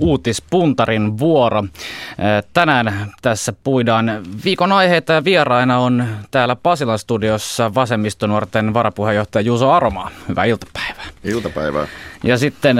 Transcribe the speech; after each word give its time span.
uutispuntarin 0.00 1.18
vuoro. 1.18 1.64
Tänään 2.52 3.10
tässä 3.22 3.52
puidaan 3.64 4.22
viikon 4.44 4.72
aiheita 4.72 5.12
ja 5.12 5.24
vieraina 5.24 5.78
on 5.78 6.04
täällä 6.30 6.56
Pasilan 6.56 6.98
studiossa 6.98 7.74
vasemmistonuorten 7.74 8.74
varapuheenjohtaja 8.74 9.42
Juuso 9.42 9.70
Aroma. 9.70 10.10
Hyvää 10.28 10.44
iltapäivää. 10.44 11.04
Iltapäivää. 11.24 11.86
Ja 12.24 12.38
sitten 12.38 12.76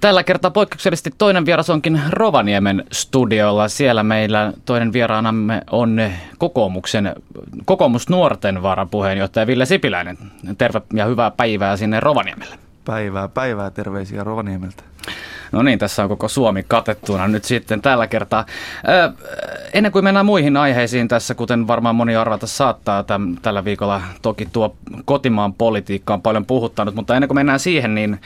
tällä 0.00 0.24
kertaa 0.24 0.50
poikkeuksellisesti 0.50 1.10
toinen 1.18 1.46
vieras 1.46 1.70
onkin 1.70 2.00
Rovaniemen 2.10 2.84
studiolla. 2.92 3.68
Siellä 3.68 4.02
meillä 4.02 4.52
toinen 4.64 4.92
vieraanamme 4.92 5.60
on 5.70 6.00
kokoomuksen, 6.38 7.14
kokoomusnuorten 7.64 8.62
varapuheenjohtaja 8.62 9.46
Ville 9.46 9.66
Sipiläinen. 9.66 10.18
Terve 10.58 10.82
ja 10.92 11.04
hyvää 11.04 11.30
päivää 11.30 11.76
sinne 11.76 12.00
Rovaniemelle. 12.00 12.63
Päivää, 12.84 13.28
päivää 13.28 13.70
terveisiä 13.70 14.24
Rovaniemeltä. 14.24 14.82
No 15.52 15.62
niin, 15.62 15.78
tässä 15.78 16.02
on 16.02 16.08
koko 16.08 16.28
Suomi 16.28 16.62
katettuna 16.68 17.28
nyt 17.28 17.44
sitten 17.44 17.82
tällä 17.82 18.06
kertaa. 18.06 18.46
Ö, 18.88 19.12
ennen 19.72 19.92
kuin 19.92 20.04
mennään 20.04 20.26
muihin 20.26 20.56
aiheisiin 20.56 21.08
tässä, 21.08 21.34
kuten 21.34 21.66
varmaan 21.66 21.94
moni 21.94 22.16
arvata 22.16 22.46
saattaa, 22.46 23.02
täm, 23.02 23.36
tällä 23.42 23.64
viikolla 23.64 24.02
toki 24.22 24.48
tuo 24.52 24.76
kotimaan 25.04 25.54
politiikka 25.54 26.14
on 26.14 26.22
paljon 26.22 26.46
puhuttanut, 26.46 26.94
mutta 26.94 27.14
ennen 27.14 27.28
kuin 27.28 27.36
mennään 27.36 27.60
siihen, 27.60 27.94
niin 27.94 28.20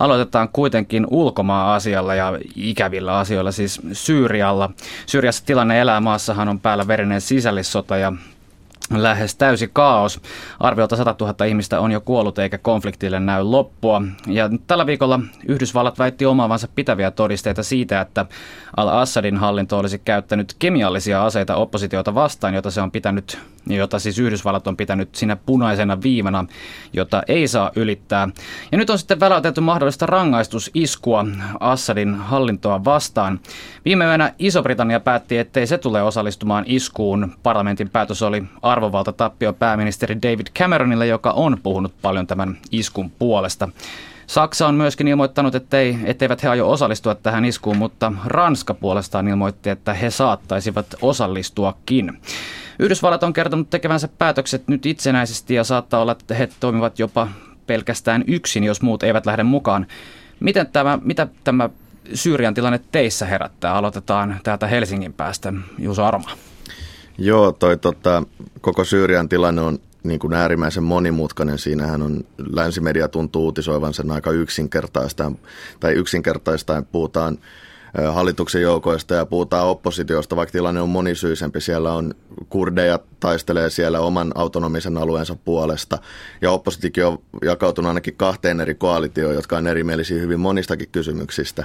aloitetaan 0.00 0.48
kuitenkin 0.52 1.06
ulkomaan-asialla 1.10 2.14
ja 2.14 2.38
ikävillä 2.56 3.18
asioilla, 3.18 3.52
siis 3.52 3.80
Syyrialla. 3.92 4.70
Syyriassa 5.06 5.46
tilanne 5.46 5.80
elää 5.80 6.00
maassahan 6.00 6.48
on 6.48 6.60
päällä 6.60 6.86
verinen 6.86 7.20
sisällissota 7.20 7.96
ja 7.96 8.12
lähes 8.90 9.34
täysi 9.34 9.70
kaos. 9.72 10.20
Arviolta 10.60 10.96
100 10.96 11.14
000 11.20 11.44
ihmistä 11.44 11.80
on 11.80 11.92
jo 11.92 12.00
kuollut 12.00 12.38
eikä 12.38 12.58
konfliktille 12.58 13.20
näy 13.20 13.42
loppua. 13.42 14.02
Ja 14.26 14.50
tällä 14.66 14.86
viikolla 14.86 15.20
Yhdysvallat 15.48 15.98
väitti 15.98 16.26
omaavansa 16.26 16.68
pitäviä 16.74 17.10
todisteita 17.10 17.62
siitä, 17.62 18.00
että 18.00 18.26
al-Assadin 18.76 19.36
hallinto 19.36 19.78
olisi 19.78 19.98
käyttänyt 19.98 20.54
kemiallisia 20.58 21.24
aseita 21.24 21.56
oppositiota 21.56 22.14
vastaan, 22.14 22.54
jota 22.54 22.70
se 22.70 22.80
on 22.80 22.90
pitänyt, 22.90 23.38
jota 23.66 23.98
siis 23.98 24.18
Yhdysvallat 24.18 24.66
on 24.66 24.76
pitänyt 24.76 25.14
siinä 25.14 25.36
punaisena 25.36 26.02
viivana, 26.02 26.44
jota 26.92 27.22
ei 27.28 27.48
saa 27.48 27.70
ylittää. 27.76 28.28
Ja 28.72 28.78
nyt 28.78 28.90
on 28.90 28.98
sitten 28.98 29.20
väläytelty 29.20 29.60
mahdollista 29.60 30.06
rangaistusiskua 30.06 31.26
Assadin 31.60 32.14
hallintoa 32.14 32.84
vastaan. 32.84 33.40
Viime 33.84 34.04
yönä 34.04 34.32
Iso-Britannia 34.38 35.00
päätti, 35.00 35.38
ettei 35.38 35.66
se 35.66 35.78
tule 35.78 36.02
osallistumaan 36.02 36.64
iskuun. 36.66 37.32
Parlamentin 37.42 37.90
päätös 37.90 38.22
oli 38.22 38.44
arvovalta 38.74 39.12
tappio 39.12 39.52
pääministeri 39.52 40.22
David 40.22 40.46
Cameronille, 40.58 41.06
joka 41.06 41.30
on 41.30 41.58
puhunut 41.62 41.94
paljon 42.02 42.26
tämän 42.26 42.58
iskun 42.72 43.10
puolesta. 43.10 43.68
Saksa 44.26 44.68
on 44.68 44.74
myöskin 44.74 45.08
ilmoittanut, 45.08 45.54
ettei, 45.54 45.98
etteivät 46.04 46.42
he 46.42 46.48
aio 46.48 46.70
osallistua 46.70 47.14
tähän 47.14 47.44
iskuun, 47.44 47.76
mutta 47.76 48.12
Ranska 48.24 48.74
puolestaan 48.74 49.28
ilmoitti, 49.28 49.70
että 49.70 49.94
he 49.94 50.10
saattaisivat 50.10 50.86
osallistuakin. 51.02 52.20
Yhdysvallat 52.78 53.22
on 53.22 53.32
kertonut 53.32 53.70
tekevänsä 53.70 54.08
päätökset 54.08 54.68
nyt 54.68 54.86
itsenäisesti 54.86 55.54
ja 55.54 55.64
saattaa 55.64 56.00
olla, 56.00 56.12
että 56.12 56.34
he 56.34 56.48
toimivat 56.60 56.98
jopa 56.98 57.28
pelkästään 57.66 58.24
yksin, 58.26 58.64
jos 58.64 58.82
muut 58.82 59.02
eivät 59.02 59.26
lähde 59.26 59.42
mukaan. 59.42 59.86
Miten 60.40 60.66
tämä, 60.66 60.98
mitä 61.02 61.26
tämä 61.44 61.68
Syyrian 62.14 62.54
tilanne 62.54 62.80
teissä 62.92 63.26
herättää? 63.26 63.74
Aloitetaan 63.74 64.40
täältä 64.42 64.66
Helsingin 64.66 65.12
päästä. 65.12 65.52
Juuso 65.78 66.04
Arma. 66.04 66.30
Joo, 67.18 67.52
toi 67.52 67.76
tota, 67.76 68.22
koko 68.60 68.84
Syyrian 68.84 69.28
tilanne 69.28 69.62
on 69.62 69.78
niin 70.02 70.20
kuin 70.20 70.32
äärimmäisen 70.32 70.82
monimutkainen. 70.82 71.58
Siinähän 71.58 72.02
on, 72.02 72.24
länsimedia 72.38 73.08
tuntuu 73.08 73.44
uutisoivan 73.44 73.94
sen 73.94 74.10
aika 74.10 74.30
yksinkertaista, 74.30 75.32
tai 75.80 75.92
yksinkertaistaan 75.92 76.84
puhutaan 76.84 77.38
hallituksen 78.12 78.62
joukoista 78.62 79.14
ja 79.14 79.26
puhutaan 79.26 79.66
oppositiosta, 79.66 80.36
vaikka 80.36 80.52
tilanne 80.52 80.80
on 80.80 80.88
monisyisempi. 80.88 81.60
Siellä 81.60 81.92
on 81.92 82.14
kurdeja 82.48 82.98
taistelee 83.20 83.70
siellä 83.70 84.00
oman 84.00 84.32
autonomisen 84.34 84.98
alueensa 84.98 85.36
puolesta 85.44 85.98
ja 86.40 86.50
oppositio 86.50 87.08
on 87.08 87.18
jakautunut 87.44 87.88
ainakin 87.88 88.16
kahteen 88.16 88.60
eri 88.60 88.74
koalitioon, 88.74 89.34
jotka 89.34 89.56
on 89.56 89.66
erimielisiä 89.66 90.20
hyvin 90.20 90.40
monistakin 90.40 90.88
kysymyksistä. 90.92 91.64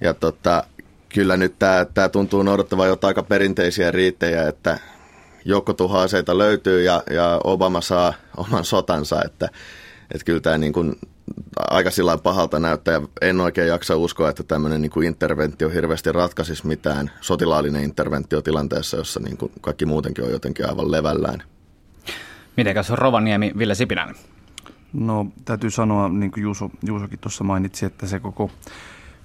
Ja 0.00 0.14
tota, 0.14 0.64
kyllä 1.14 1.36
nyt 1.36 1.58
tämä, 1.58 1.86
tämä 1.94 2.08
tuntuu 2.08 2.42
noudattavan 2.42 2.88
jotain 2.88 3.10
aika 3.10 3.22
perinteisiä 3.22 3.90
riittejä, 3.90 4.48
että 4.48 4.78
joukkotuhoaseita 5.44 6.38
löytyy 6.38 6.82
ja, 6.82 7.02
ja 7.10 7.40
Obama 7.44 7.80
saa 7.80 8.14
oman 8.36 8.64
sotansa, 8.64 9.22
että, 9.24 9.48
että 10.14 10.24
kyllä 10.24 10.40
tämä 10.40 10.58
niin 10.58 10.72
kuin 10.72 10.96
aika 11.70 11.90
sillä 11.90 12.18
pahalta 12.18 12.58
näyttää 12.58 12.94
ja 12.94 13.02
en 13.22 13.40
oikein 13.40 13.68
jaksa 13.68 13.96
uskoa, 13.96 14.30
että 14.30 14.42
tämmöinen 14.42 14.82
niin 14.82 14.90
kuin 14.90 15.06
interventio 15.06 15.68
hirveästi 15.68 16.12
ratkaisisi 16.12 16.66
mitään 16.66 17.10
sotilaallinen 17.20 17.84
interventio 17.84 18.42
tilanteessa, 18.42 18.96
jossa 18.96 19.20
niin 19.20 19.36
kuin 19.36 19.52
kaikki 19.60 19.86
muutenkin 19.86 20.24
on 20.24 20.30
jotenkin 20.30 20.68
aivan 20.68 20.90
levällään. 20.90 21.42
Mitenkäs 22.56 22.90
Rovaniemi, 22.90 23.52
Ville 23.58 23.74
Sipinäinen? 23.74 24.16
No 24.92 25.26
täytyy 25.44 25.70
sanoa, 25.70 26.08
niin 26.08 26.30
kuin 26.30 26.42
Juuso, 26.42 26.70
Juusokin 26.86 27.18
tuossa 27.18 27.44
mainitsi, 27.44 27.86
että 27.86 28.06
se 28.06 28.20
koko 28.20 28.50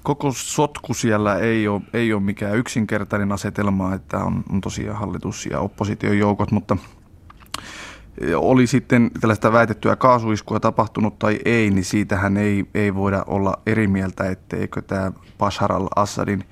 koko 0.04 0.32
sotku 0.36 0.94
siellä 0.94 1.36
ei 1.36 1.68
ole, 1.68 1.82
ei 1.94 2.14
ole 2.14 2.22
mikään 2.22 2.58
yksinkertainen 2.58 3.32
asetelma, 3.32 3.94
että 3.94 4.18
on, 4.18 4.44
on 4.50 4.62
tosiaan 4.62 5.00
hallitus 5.00 5.46
ja 5.46 5.60
opposition 5.60 6.18
joukot, 6.18 6.52
mutta 6.52 6.78
oli 8.36 8.68
sitten 8.68 9.12
tällaista 9.22 9.52
väitettyä 9.52 9.96
kaasuiskua 9.96 10.60
tapahtunut 10.60 11.20
tai 11.20 11.40
ei, 11.46 11.70
niin 11.70 11.86
siitähän 11.86 12.38
ei, 12.38 12.66
ei 12.74 12.96
voida 12.96 13.24
olla 13.28 13.54
eri 13.66 13.88
mieltä, 13.88 14.30
etteikö 14.30 14.82
tämä 14.82 15.12
Bashar 15.38 15.72
al-Assadin 15.72 16.44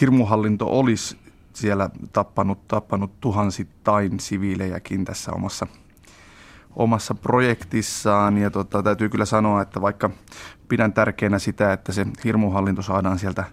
hirmuhallinto 0.00 0.78
olisi 0.78 1.16
siellä 1.52 1.90
tappanut, 2.12 2.68
tappanut 2.68 3.20
tuhansittain 3.20 4.20
siviilejäkin 4.20 5.04
tässä 5.04 5.32
omassa 5.32 5.66
omassa 6.76 7.14
projektissaan 7.14 8.38
ja 8.38 8.50
tota, 8.50 8.82
täytyy 8.82 9.08
kyllä 9.08 9.24
sanoa, 9.24 9.62
että 9.62 9.80
vaikka 9.80 10.10
pidän 10.68 10.92
tärkeänä 10.92 11.38
sitä, 11.38 11.72
että 11.72 11.92
se 11.92 12.06
hirmuhallinto 12.24 12.82
saadaan 12.82 13.18
sieltä 13.18 13.44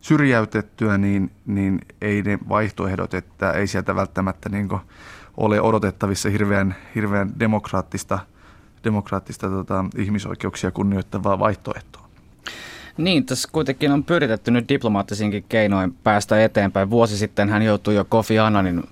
syrjäytettyä, 0.00 0.98
niin, 0.98 1.30
niin 1.46 1.80
ei 2.00 2.22
ne 2.22 2.38
vaihtoehdot, 2.48 3.14
että 3.14 3.50
ei 3.50 3.66
sieltä 3.66 3.96
välttämättä 3.96 4.48
niin 4.48 4.68
ole 5.36 5.60
odotettavissa 5.60 6.30
hirveän, 6.30 6.76
hirveän 6.94 7.32
demokraattista, 7.40 8.18
demokraattista 8.84 9.48
tota, 9.48 9.84
ihmisoikeuksia 9.96 10.70
kunnioittavaa 10.70 11.38
vaihtoehtoa. 11.38 12.10
Niin, 12.96 13.26
tässä 13.26 13.48
kuitenkin 13.52 13.92
on 13.92 14.04
pyritetty 14.04 14.50
nyt 14.50 14.68
diplomaattisinkin 14.68 15.44
keinoin 15.48 15.94
päästä 16.04 16.44
eteenpäin. 16.44 16.90
Vuosi 16.90 17.18
sitten 17.18 17.48
hän 17.48 17.62
joutui 17.62 17.94
jo 17.94 18.04
Kofi 18.04 18.38
Annanin 18.38 18.84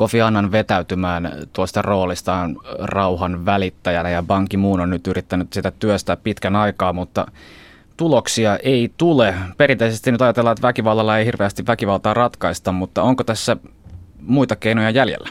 Kofi 0.00 0.20
Annan 0.22 0.52
vetäytymään 0.52 1.32
tuosta 1.52 1.82
roolistaan 1.82 2.56
rauhan 2.78 3.46
välittäjänä 3.46 4.10
ja 4.10 4.22
Ban 4.22 4.48
Ki-moon 4.48 4.80
on 4.80 4.90
nyt 4.90 5.06
yrittänyt 5.06 5.52
sitä 5.52 5.70
työstää 5.70 6.16
pitkän 6.16 6.56
aikaa, 6.56 6.92
mutta 6.92 7.26
tuloksia 7.96 8.56
ei 8.56 8.92
tule. 8.96 9.34
Perinteisesti 9.56 10.12
nyt 10.12 10.22
ajatellaan, 10.22 10.52
että 10.52 10.66
väkivallalla 10.66 11.18
ei 11.18 11.26
hirveästi 11.26 11.66
väkivaltaa 11.66 12.14
ratkaista, 12.14 12.72
mutta 12.72 13.02
onko 13.02 13.24
tässä 13.24 13.56
muita 14.20 14.56
keinoja 14.56 14.90
jäljellä? 14.90 15.28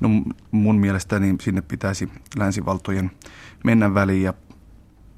No 0.00 0.08
mun 0.50 0.76
mielestäni 0.76 1.34
sinne 1.40 1.62
pitäisi 1.62 2.08
länsivaltojen 2.38 3.10
mennä 3.64 3.94
väliin 3.94 4.22
ja 4.22 4.34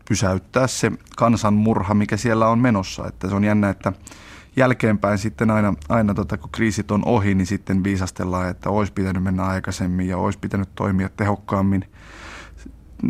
pysäyttää 0.08 0.66
se 0.66 0.92
kansanmurha, 1.16 1.94
mikä 1.94 2.16
siellä 2.16 2.48
on 2.48 2.58
menossa. 2.58 3.06
Että 3.08 3.28
se 3.28 3.34
on 3.34 3.44
jännä, 3.44 3.68
että 3.68 3.92
jälkeenpäin 4.56 5.18
sitten 5.18 5.50
aina, 5.50 5.74
aina 5.88 6.14
tota, 6.14 6.38
kun 6.38 6.50
kriisit 6.50 6.90
on 6.90 7.02
ohi, 7.04 7.34
niin 7.34 7.46
sitten 7.46 7.84
viisastellaan, 7.84 8.48
että 8.48 8.70
olisi 8.70 8.92
pitänyt 8.92 9.22
mennä 9.22 9.44
aikaisemmin 9.44 10.08
ja 10.08 10.18
olisi 10.18 10.38
pitänyt 10.38 10.68
toimia 10.74 11.08
tehokkaammin. 11.16 11.84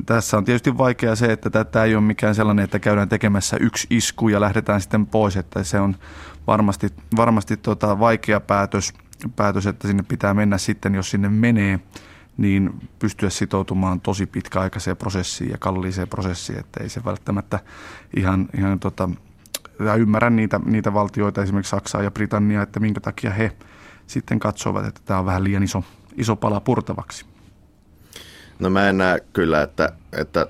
Tässä 0.06 0.36
on 0.36 0.44
tietysti 0.44 0.78
vaikea 0.78 1.16
se, 1.16 1.32
että 1.32 1.64
tämä 1.64 1.84
ei 1.84 1.94
ole 1.94 2.04
mikään 2.04 2.34
sellainen, 2.34 2.64
että 2.64 2.78
käydään 2.78 3.08
tekemässä 3.08 3.56
yksi 3.60 3.86
isku 3.90 4.28
ja 4.28 4.40
lähdetään 4.40 4.80
sitten 4.80 5.06
pois, 5.06 5.36
että 5.36 5.64
se 5.64 5.80
on 5.80 5.96
varmasti, 6.46 6.88
varmasti 7.16 7.56
tota 7.56 7.98
vaikea 7.98 8.40
päätös, 8.40 8.92
päätös, 9.36 9.66
että 9.66 9.88
sinne 9.88 10.02
pitää 10.02 10.34
mennä 10.34 10.58
sitten, 10.58 10.94
jos 10.94 11.10
sinne 11.10 11.28
menee, 11.28 11.80
niin 12.36 12.88
pystyä 12.98 13.30
sitoutumaan 13.30 14.00
tosi 14.00 14.26
pitkäaikaiseen 14.26 14.96
prosessiin 14.96 15.50
ja 15.50 15.58
kalliiseen 15.58 16.08
prosessiin, 16.08 16.58
että 16.58 16.82
ei 16.82 16.88
se 16.88 17.04
välttämättä 17.04 17.60
ihan, 18.16 18.48
ihan 18.58 18.80
tota, 18.80 19.10
ja 19.84 19.94
ymmärrän 19.94 20.36
niitä, 20.36 20.60
niitä 20.64 20.94
valtioita, 20.94 21.42
esimerkiksi 21.42 21.70
Saksaa 21.70 22.02
ja 22.02 22.10
Britanniaa, 22.10 22.62
että 22.62 22.80
minkä 22.80 23.00
takia 23.00 23.30
he 23.30 23.52
sitten 24.06 24.38
katsovat, 24.38 24.86
että 24.86 25.00
tämä 25.04 25.20
on 25.20 25.26
vähän 25.26 25.44
liian 25.44 25.62
iso, 25.62 25.84
iso 26.16 26.36
pala 26.36 26.60
purtavaksi. 26.60 27.26
No 28.58 28.70
mä 28.70 28.88
en 28.88 28.98
näe 28.98 29.20
kyllä, 29.32 29.62
että, 29.62 29.92
että 30.12 30.46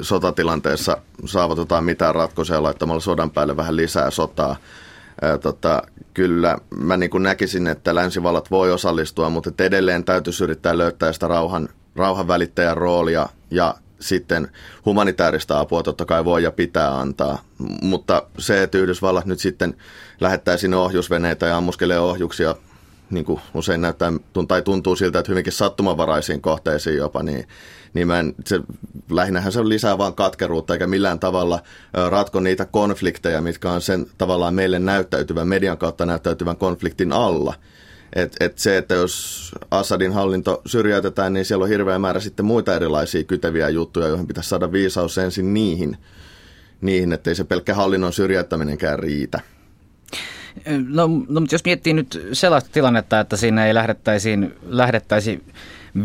sotatilanteessa 0.00 0.98
saavutetaan 1.24 1.84
mitään 1.84 2.14
ratkaisuja 2.14 2.62
laittamalla 2.62 3.00
sodan 3.00 3.30
päälle 3.30 3.56
vähän 3.56 3.76
lisää 3.76 4.10
sotaa. 4.10 4.56
Ää, 5.22 5.38
tota, 5.38 5.82
kyllä 6.14 6.58
mä 6.76 6.96
niin 6.96 7.10
kuin 7.10 7.22
näkisin, 7.22 7.66
että 7.66 7.94
länsivallat 7.94 8.50
voi 8.50 8.72
osallistua, 8.72 9.30
mutta 9.30 9.64
edelleen 9.64 10.04
täytyisi 10.04 10.44
yrittää 10.44 10.78
löytää 10.78 11.12
sitä 11.12 11.28
rauhan, 11.28 11.68
rauhan 11.96 12.28
välittäjän 12.28 12.76
roolia 12.76 13.28
ja 13.50 13.74
sitten 14.00 14.48
humanitaarista 14.86 15.60
apua 15.60 15.82
totta 15.82 16.04
kai 16.04 16.24
voi 16.24 16.42
ja 16.42 16.52
pitää 16.52 16.98
antaa, 17.00 17.44
mutta 17.82 18.22
se, 18.38 18.62
että 18.62 18.78
Yhdysvallat 18.78 19.26
nyt 19.26 19.38
sitten 19.38 19.76
lähettää 20.20 20.56
sinne 20.56 20.76
ohjusveneitä 20.76 21.46
ja 21.46 21.56
ammuskelee 21.56 21.98
ohjuksia, 21.98 22.54
niin 23.10 23.24
kuin 23.24 23.40
usein 23.54 23.80
näyttää 23.80 24.12
tai 24.48 24.62
tuntuu 24.62 24.96
siltä, 24.96 25.18
että 25.18 25.32
hyvinkin 25.32 25.52
sattumanvaraisiin 25.52 26.40
kohteisiin 26.40 26.96
jopa, 26.96 27.22
niin, 27.22 27.48
niin 27.94 28.06
mä 28.06 28.18
en, 28.18 28.34
se, 28.46 28.60
lähinnähän 29.10 29.52
se 29.52 29.68
lisää 29.68 29.98
vain 29.98 30.14
katkeruutta 30.14 30.72
eikä 30.72 30.86
millään 30.86 31.20
tavalla 31.20 31.62
ratko 32.08 32.40
niitä 32.40 32.64
konflikteja, 32.64 33.40
mitkä 33.40 33.70
on 33.70 33.80
sen 33.80 34.06
tavallaan 34.18 34.54
meille 34.54 34.78
näyttäytyvän, 34.78 35.48
median 35.48 35.78
kautta 35.78 36.06
näyttäytyvän 36.06 36.56
konfliktin 36.56 37.12
alla. 37.12 37.54
Et, 38.12 38.36
et 38.40 38.58
se, 38.58 38.76
että 38.76 38.94
jos 38.94 39.50
Assadin 39.70 40.12
hallinto 40.12 40.62
syrjäytetään, 40.66 41.32
niin 41.32 41.44
siellä 41.44 41.62
on 41.62 41.68
hirveä 41.68 41.98
määrä 41.98 42.20
sitten 42.20 42.46
muita 42.46 42.76
erilaisia 42.76 43.24
kyteviä 43.24 43.68
juttuja, 43.68 44.08
joihin 44.08 44.26
pitäisi 44.26 44.48
saada 44.48 44.72
viisaus 44.72 45.18
ensin 45.18 45.54
niihin, 45.54 45.96
niihin 46.80 47.12
ettei 47.12 47.34
se 47.34 47.44
pelkkä 47.44 47.74
hallinnon 47.74 48.12
syrjäyttäminenkään 48.12 48.98
riitä. 48.98 49.40
No, 50.88 51.08
no 51.28 51.40
mutta 51.40 51.54
jos 51.54 51.64
miettii 51.64 51.92
nyt 51.92 52.28
sellaista 52.32 52.70
tilannetta, 52.72 53.20
että 53.20 53.36
siinä 53.36 53.66
ei 53.66 53.74
lähdettäisiin, 53.74 54.54
lähdettäisi 54.62 55.42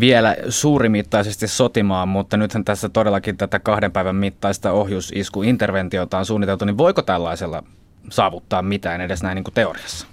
vielä 0.00 0.36
suurimittaisesti 0.48 1.48
sotimaan, 1.48 2.08
mutta 2.08 2.36
nythän 2.36 2.64
tässä 2.64 2.88
todellakin 2.88 3.36
tätä 3.36 3.58
kahden 3.58 3.92
päivän 3.92 4.16
mittaista 4.16 4.72
ohjusisku-interventiota 4.72 6.18
on 6.18 6.26
suunniteltu, 6.26 6.64
niin 6.64 6.78
voiko 6.78 7.02
tällaisella 7.02 7.62
saavuttaa 8.10 8.62
mitään 8.62 9.00
edes 9.00 9.22
näin 9.22 9.34
niin 9.34 9.44
kuin 9.44 9.54
teoriassa? 9.54 10.06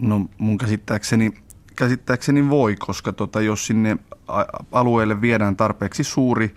No 0.00 0.26
mun 0.38 0.58
käsittääkseni, 0.58 1.32
käsittääkseni 1.76 2.50
voi, 2.50 2.76
koska 2.76 3.12
tota, 3.12 3.40
jos 3.40 3.66
sinne 3.66 3.96
alueelle 4.72 5.20
viedään 5.20 5.56
tarpeeksi 5.56 6.04
suuri, 6.04 6.54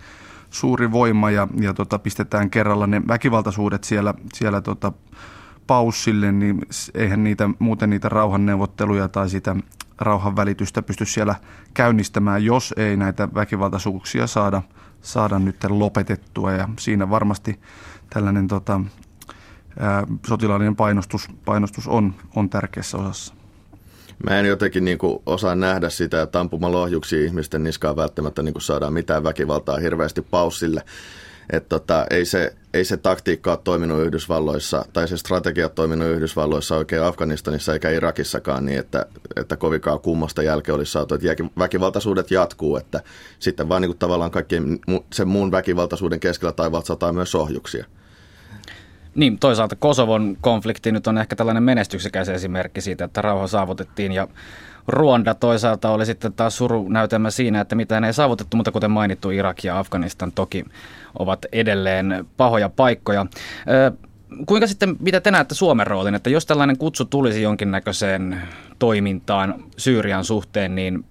suuri 0.50 0.92
voima 0.92 1.30
ja, 1.30 1.48
ja 1.60 1.74
tota, 1.74 1.98
pistetään 1.98 2.50
kerralla 2.50 2.86
ne 2.86 3.02
väkivaltaisuudet 3.08 3.84
siellä, 3.84 4.14
siellä 4.34 4.60
tota, 4.60 4.92
paussille, 5.66 6.32
niin 6.32 6.60
eihän 6.94 7.24
niitä, 7.24 7.50
muuten 7.58 7.90
niitä 7.90 8.08
rauhanneuvotteluja 8.08 9.08
tai 9.08 9.28
sitä 9.28 9.56
rauhanvälitystä 9.98 10.82
pysty 10.82 11.04
siellä 11.04 11.34
käynnistämään, 11.74 12.44
jos 12.44 12.74
ei 12.76 12.96
näitä 12.96 13.28
väkivaltaisuuksia 13.34 14.26
saada, 14.26 14.62
saada 15.00 15.38
nyt 15.38 15.56
lopetettua. 15.68 16.52
Ja 16.52 16.68
siinä 16.78 17.10
varmasti 17.10 17.60
tällainen 18.10 18.48
tota, 18.48 18.80
sotilaallinen 20.26 20.76
painostus, 20.76 21.28
painostus 21.44 21.88
on, 21.88 22.14
on 22.36 22.50
tärkeässä 22.50 22.98
osassa. 22.98 23.34
Mä 24.30 24.38
en 24.38 24.46
jotenkin 24.46 24.84
niin 24.84 24.98
kuin 24.98 25.22
osaa 25.26 25.54
nähdä 25.54 25.90
sitä, 25.90 26.22
että 26.22 26.40
ampumalla 26.40 26.82
ohjuksia 26.82 27.24
ihmisten 27.24 27.64
niskaan 27.64 27.96
välttämättä 27.96 28.42
niin 28.42 28.54
kuin 28.54 28.62
saadaan 28.62 28.92
mitään 28.92 29.24
väkivaltaa 29.24 29.78
hirveästi 29.78 30.22
paussille. 30.22 30.82
Että 31.50 31.68
tota, 31.68 32.06
ei, 32.10 32.24
se, 32.24 32.54
ei 32.74 32.84
se 32.84 32.96
taktiikka 32.96 33.50
ole 33.50 33.58
toiminut 33.64 34.02
Yhdysvalloissa, 34.02 34.84
tai 34.92 35.08
se 35.08 35.16
strategia 35.16 35.68
toiminut 35.68 36.08
Yhdysvalloissa 36.08 36.76
oikein 36.76 37.02
Afganistanissa 37.02 37.72
eikä 37.72 37.90
Irakissakaan, 37.90 38.66
niin 38.66 38.78
että, 38.78 39.06
että 39.36 39.56
kovinkaan 39.56 40.00
kummasta 40.00 40.42
jälkeen 40.42 40.76
olisi 40.76 40.92
saatu, 40.92 41.14
että 41.14 41.26
väkivaltaisuudet 41.58 42.30
jatkuu, 42.30 42.76
että 42.76 43.00
sitten 43.38 43.68
vaan 43.68 43.82
niin 43.82 43.88
kuin 43.88 43.98
tavallaan 43.98 44.30
kaikkien 44.30 44.78
sen 45.12 45.28
muun 45.28 45.50
väkivaltaisuuden 45.50 46.20
keskellä 46.20 46.52
taivaalta 46.52 46.86
sataa 46.86 47.12
myös 47.12 47.34
ohjuksia. 47.34 47.84
Niin, 49.14 49.38
toisaalta 49.38 49.76
Kosovon 49.76 50.36
konflikti 50.40 50.92
nyt 50.92 51.06
on 51.06 51.18
ehkä 51.18 51.36
tällainen 51.36 51.62
menestyksekäs 51.62 52.28
esimerkki 52.28 52.80
siitä, 52.80 53.04
että 53.04 53.22
rauha 53.22 53.46
saavutettiin 53.46 54.12
ja 54.12 54.28
Ruanda 54.88 55.34
toisaalta 55.34 55.90
oli 55.90 56.06
sitten 56.06 56.32
taas 56.32 56.56
surunäytelmä 56.56 57.30
siinä, 57.30 57.60
että 57.60 57.74
mitään 57.74 58.04
ei 58.04 58.12
saavutettu, 58.12 58.56
mutta 58.56 58.72
kuten 58.72 58.90
mainittu, 58.90 59.30
Irak 59.30 59.64
ja 59.64 59.78
Afganistan 59.78 60.32
toki 60.32 60.64
ovat 61.18 61.46
edelleen 61.52 62.26
pahoja 62.36 62.68
paikkoja. 62.68 63.26
Kuinka 64.46 64.66
sitten, 64.66 64.96
mitä 65.00 65.20
te 65.20 65.30
näette 65.30 65.54
Suomen 65.54 65.86
roolin, 65.86 66.14
että 66.14 66.30
jos 66.30 66.46
tällainen 66.46 66.78
kutsu 66.78 67.04
tulisi 67.04 67.42
jonkinnäköiseen 67.42 68.42
toimintaan 68.78 69.64
Syyrian 69.76 70.24
suhteen, 70.24 70.74
niin 70.74 71.04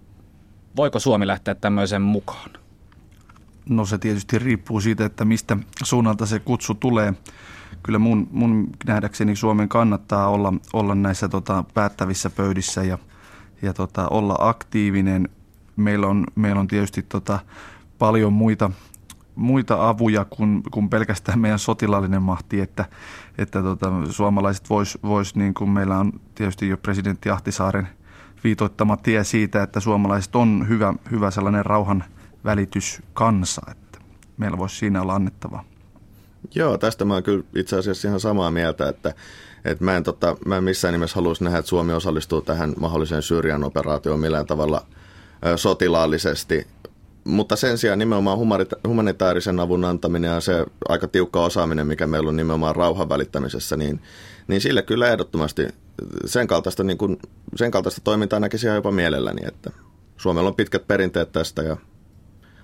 voiko 0.76 1.00
Suomi 1.00 1.28
lähteä 1.28 1.56
tämmöiseen 1.56 2.02
mukaan? 2.02 2.50
No 3.70 3.86
se 3.86 3.98
tietysti 3.98 4.40
riippuu 4.40 4.82
siitä, 4.82 5.06
että 5.06 5.26
mistä 5.26 5.58
suunnalta 5.84 6.26
se 6.26 6.40
kutsu 6.40 6.74
tulee. 6.74 7.14
Kyllä 7.84 8.00
mun, 8.00 8.28
mun 8.32 8.70
nähdäkseni 8.86 9.36
Suomen 9.36 9.70
kannattaa 9.70 10.30
olla, 10.30 10.54
olla 10.74 10.96
näissä 10.96 11.30
tota, 11.30 11.64
päättävissä 11.74 12.30
pöydissä 12.30 12.84
ja– 12.84 12.98
ja 13.64 13.74
tota, 13.74 14.08
olla 14.10 14.36
aktiivinen. 14.40 15.30
Meillä 15.76 16.08
on, 16.08 16.24
meillä 16.36 16.60
on 16.60 16.68
tietysti 16.68 17.02
tota, 17.02 17.40
paljon 18.00 18.34
muita, 18.34 18.72
muita 19.36 19.90
avuja 19.90 20.26
kuin, 20.26 20.64
kuin 20.72 20.90
pelkästään 20.90 21.40
meidän 21.40 21.60
sotilaallinen 21.60 22.22
mahti, 22.22 22.60
että, 22.60 22.86
että 23.38 23.62
tota, 23.62 23.92
suomalaiset 24.10 24.70
vois, 24.70 24.98
vois 25.04 25.36
niin 25.36 25.54
kuin 25.54 25.70
meillä 25.70 26.00
on 26.00 26.12
tietysti 26.36 26.70
jo 26.70 26.78
presidentti 26.78 27.30
Ahtisaaren 27.30 27.88
viitoittama 28.44 28.98
tie 28.98 29.24
siitä, 29.24 29.64
että 29.64 29.80
suomalaiset 29.80 30.36
on 30.36 30.66
hyvä, 30.68 30.94
hyvä 31.12 31.32
sellainen 31.32 31.66
rauhan 31.66 32.04
välityskansa, 32.46 33.62
että 33.72 34.00
meillä 34.38 34.58
voisi 34.58 34.76
siinä 34.76 35.02
olla 35.02 35.16
annettavaa. 35.16 35.64
Joo, 36.56 36.78
tästä 36.78 37.06
mä 37.06 37.14
oon 37.14 37.24
kyllä 37.24 37.44
itse 37.56 37.78
asiassa 37.78 38.08
ihan 38.08 38.20
samaa 38.20 38.52
mieltä, 38.52 38.90
että 38.90 39.14
et 39.66 39.82
mä, 39.82 39.98
en, 39.98 40.04
tota, 40.04 40.38
mä 40.46 40.58
en 40.58 40.64
missään 40.64 40.92
nimessä 40.92 41.16
haluaisi 41.16 41.44
nähdä, 41.44 41.60
että 41.60 41.70
Suomi 41.70 41.94
osallistuu 41.94 42.42
tähän 42.42 42.74
mahdolliseen 42.80 43.22
Syyrian 43.22 43.64
operaatioon 43.64 44.20
millään 44.20 44.46
tavalla 44.46 44.86
ö, 45.46 45.58
sotilaallisesti. 45.58 46.68
Mutta 47.24 47.56
sen 47.56 47.78
sijaan 47.78 48.00
nimenomaan 48.00 48.38
humanitaarisen 48.88 49.60
avun 49.60 49.86
antaminen 49.86 50.32
ja 50.32 50.42
se 50.42 50.66
aika 50.90 51.08
tiukka 51.08 51.44
osaaminen, 51.44 51.88
mikä 51.88 52.08
meillä 52.08 52.30
on 52.30 52.36
nimenomaan 52.36 52.76
rauhan 52.76 53.10
välittämisessä, 53.10 53.78
niin, 53.78 54.02
niin 54.48 54.62
sille 54.62 54.82
kyllä 54.82 55.08
ehdottomasti 55.08 55.68
sen 56.26 56.48
kaltaista, 56.48 56.84
niin 56.84 56.98
kuin, 56.98 57.18
sen 57.56 57.72
kaltaista 57.72 58.02
toimintaa 58.04 58.40
näkisi 58.40 58.68
jopa 58.68 58.92
mielelläni, 58.92 59.42
että 59.48 59.72
Suomella 60.18 60.50
on 60.50 60.56
pitkät 60.56 60.88
perinteet 60.88 61.32
tästä 61.32 61.62
ja 61.62 61.78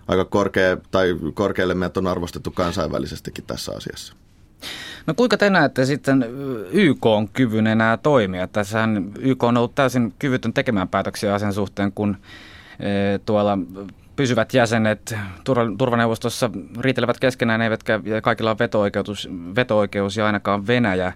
aika 0.10 0.26
korkea, 0.26 0.78
tai 0.92 1.16
korkealle 1.34 1.74
meitä 1.74 2.00
on 2.00 2.08
arvostettu 2.08 2.52
kansainvälisestikin 2.52 3.44
tässä 3.48 3.72
asiassa. 3.72 4.16
No 5.08 5.14
kuinka 5.14 5.38
te 5.38 5.50
näette 5.50 5.86
sitten 5.86 6.26
YK 6.72 7.06
on 7.06 7.30
kyvyn 7.30 7.68
enää 7.68 7.98
toimia? 7.98 8.48
Tässähän 8.48 9.12
YK 9.20 9.44
on 9.44 9.58
ollut 9.58 9.76
täysin 9.76 10.14
kyvytön 10.20 10.54
tekemään 10.54 10.88
päätöksiä 10.88 11.34
asian 11.34 11.54
suhteen, 11.54 11.92
kun 11.92 12.18
tuolla 13.26 13.58
pysyvät 14.16 14.54
jäsenet 14.54 15.16
turvaneuvostossa 15.78 16.50
riitelevät 16.80 17.20
keskenään, 17.20 17.62
eivätkä 17.62 18.00
kaikilla 18.24 18.52
on 18.52 18.60
veto-oikeus, 18.60 19.30
veto-oikeus 19.56 20.18
ja 20.18 20.26
ainakaan 20.26 20.68
Venäjä 20.68 21.14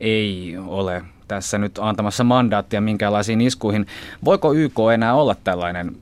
ei 0.00 0.56
ole 0.66 1.04
tässä 1.28 1.58
nyt 1.58 1.78
antamassa 1.78 2.24
mandaattia 2.24 2.80
minkäänlaisiin 2.80 3.40
iskuihin. 3.40 3.86
Voiko 4.24 4.54
YK 4.54 4.76
enää 4.94 5.14
olla 5.14 5.36
tällainen 5.44 5.96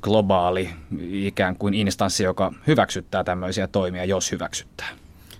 globaali 0.00 0.70
ikään 1.10 1.56
kuin 1.56 1.74
instanssi, 1.74 2.24
joka 2.24 2.52
hyväksyttää 2.66 3.24
tämmöisiä 3.24 3.66
toimia, 3.66 4.04
jos 4.04 4.32
hyväksyttää? 4.32 4.88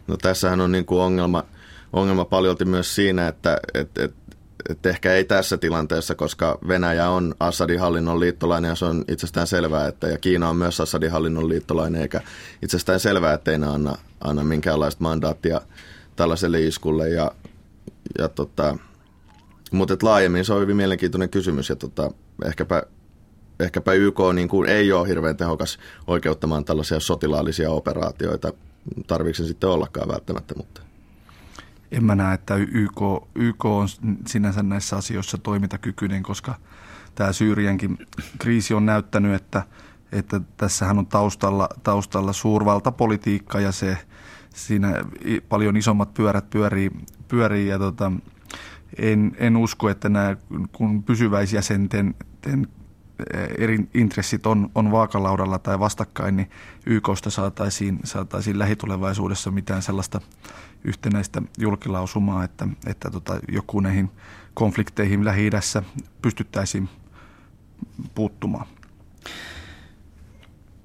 No 0.06 0.16
tässähän 0.16 0.60
on 0.60 0.72
niin 0.72 0.84
kuin 0.84 1.00
ongelma, 1.00 1.44
ongelma 1.92 2.24
paljolti 2.24 2.64
myös 2.64 2.94
siinä, 2.94 3.28
että 3.28 3.58
et, 3.74 3.98
et, 3.98 4.14
et 4.70 4.86
ehkä 4.86 5.12
ei 5.12 5.24
tässä 5.24 5.56
tilanteessa, 5.56 6.14
koska 6.14 6.58
Venäjä 6.68 7.08
on 7.08 7.34
Assadin 7.40 7.80
hallinnon 7.80 8.20
liittolainen 8.20 8.68
ja 8.68 8.74
se 8.74 8.84
on 8.84 9.04
itsestään 9.08 9.46
selvää, 9.46 9.88
että 9.88 10.08
ja 10.08 10.18
Kiina 10.18 10.48
on 10.48 10.56
myös 10.56 10.80
Assadin 10.80 11.10
hallinnon 11.10 11.48
liittolainen, 11.48 12.02
eikä 12.02 12.20
itsestään 12.62 13.00
selvää, 13.00 13.34
että 13.34 13.50
ei 13.50 13.58
anna, 13.66 13.98
anna 14.20 14.44
minkäänlaista 14.44 15.02
mandaattia 15.02 15.60
tällaiselle 16.16 16.60
iskulle. 16.60 17.08
Ja, 17.08 17.32
ja 18.18 18.28
tota, 18.28 18.76
mutta 19.70 19.96
laajemmin 20.02 20.44
se 20.44 20.52
on 20.52 20.60
hyvin 20.60 20.76
mielenkiintoinen 20.76 21.30
kysymys 21.30 21.68
ja 21.68 21.76
tota, 21.76 22.10
ehkäpä 22.44 22.82
ehkäpä 23.60 23.92
YK 23.92 24.18
niin 24.34 24.48
kuin 24.48 24.68
ei 24.68 24.92
ole 24.92 25.08
hirveän 25.08 25.36
tehokas 25.36 25.78
oikeuttamaan 26.06 26.64
tällaisia 26.64 27.00
sotilaallisia 27.00 27.70
operaatioita. 27.70 28.52
Tarvitsen 29.06 29.46
sitten 29.46 29.70
ollakaan 29.70 30.08
välttämättä, 30.08 30.54
mutta... 30.56 30.82
En 31.90 32.04
mä 32.04 32.14
näe, 32.14 32.34
että 32.34 32.56
YK, 32.56 33.00
YK 33.34 33.64
on 33.64 33.88
sinänsä 34.26 34.62
näissä 34.62 34.96
asioissa 34.96 35.38
toimintakykyinen, 35.38 36.22
koska 36.22 36.54
tämä 37.14 37.32
Syyrienkin 37.32 37.98
kriisi 38.38 38.74
on 38.74 38.86
näyttänyt, 38.86 39.34
että, 39.34 39.62
että 40.12 40.40
tässähän 40.56 40.98
on 40.98 41.06
taustalla, 41.06 41.68
taustalla 41.82 42.32
suurvaltapolitiikka 42.32 43.60
ja 43.60 43.72
se 43.72 43.98
siinä 44.54 45.04
paljon 45.48 45.76
isommat 45.76 46.14
pyörät 46.14 46.50
pyörii, 46.50 46.90
pyörii 47.28 47.68
ja 47.68 47.78
tota, 47.78 48.12
en, 48.98 49.36
en 49.38 49.56
usko, 49.56 49.88
että 49.88 50.08
nämä 50.08 50.36
kun 50.72 51.02
pysyväisjäsenten 51.02 52.14
eri 53.58 53.78
intressit 53.94 54.46
on, 54.46 54.70
on 54.74 54.92
vaakalaudalla 54.92 55.58
tai 55.58 55.78
vastakkain, 55.78 56.36
niin 56.36 56.50
YKsta 56.86 57.30
saataisiin, 57.30 57.98
saataisiin 58.04 58.58
lähitulevaisuudessa 58.58 59.50
mitään 59.50 59.82
sellaista 59.82 60.20
yhtenäistä 60.84 61.42
julkilausumaa, 61.58 62.44
että, 62.44 62.68
että 62.86 63.10
tota, 63.10 63.40
joku 63.48 63.80
näihin 63.80 64.10
konflikteihin 64.54 65.24
lähi 65.24 65.50
pystyttäisiin 66.22 66.88
puuttumaan. 68.14 68.66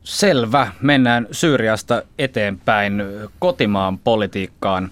Selvä. 0.03 0.67
Mennään 0.81 1.27
Syyriasta 1.31 2.03
eteenpäin 2.20 3.03
kotimaan 3.39 3.98
politiikkaan, 3.98 4.91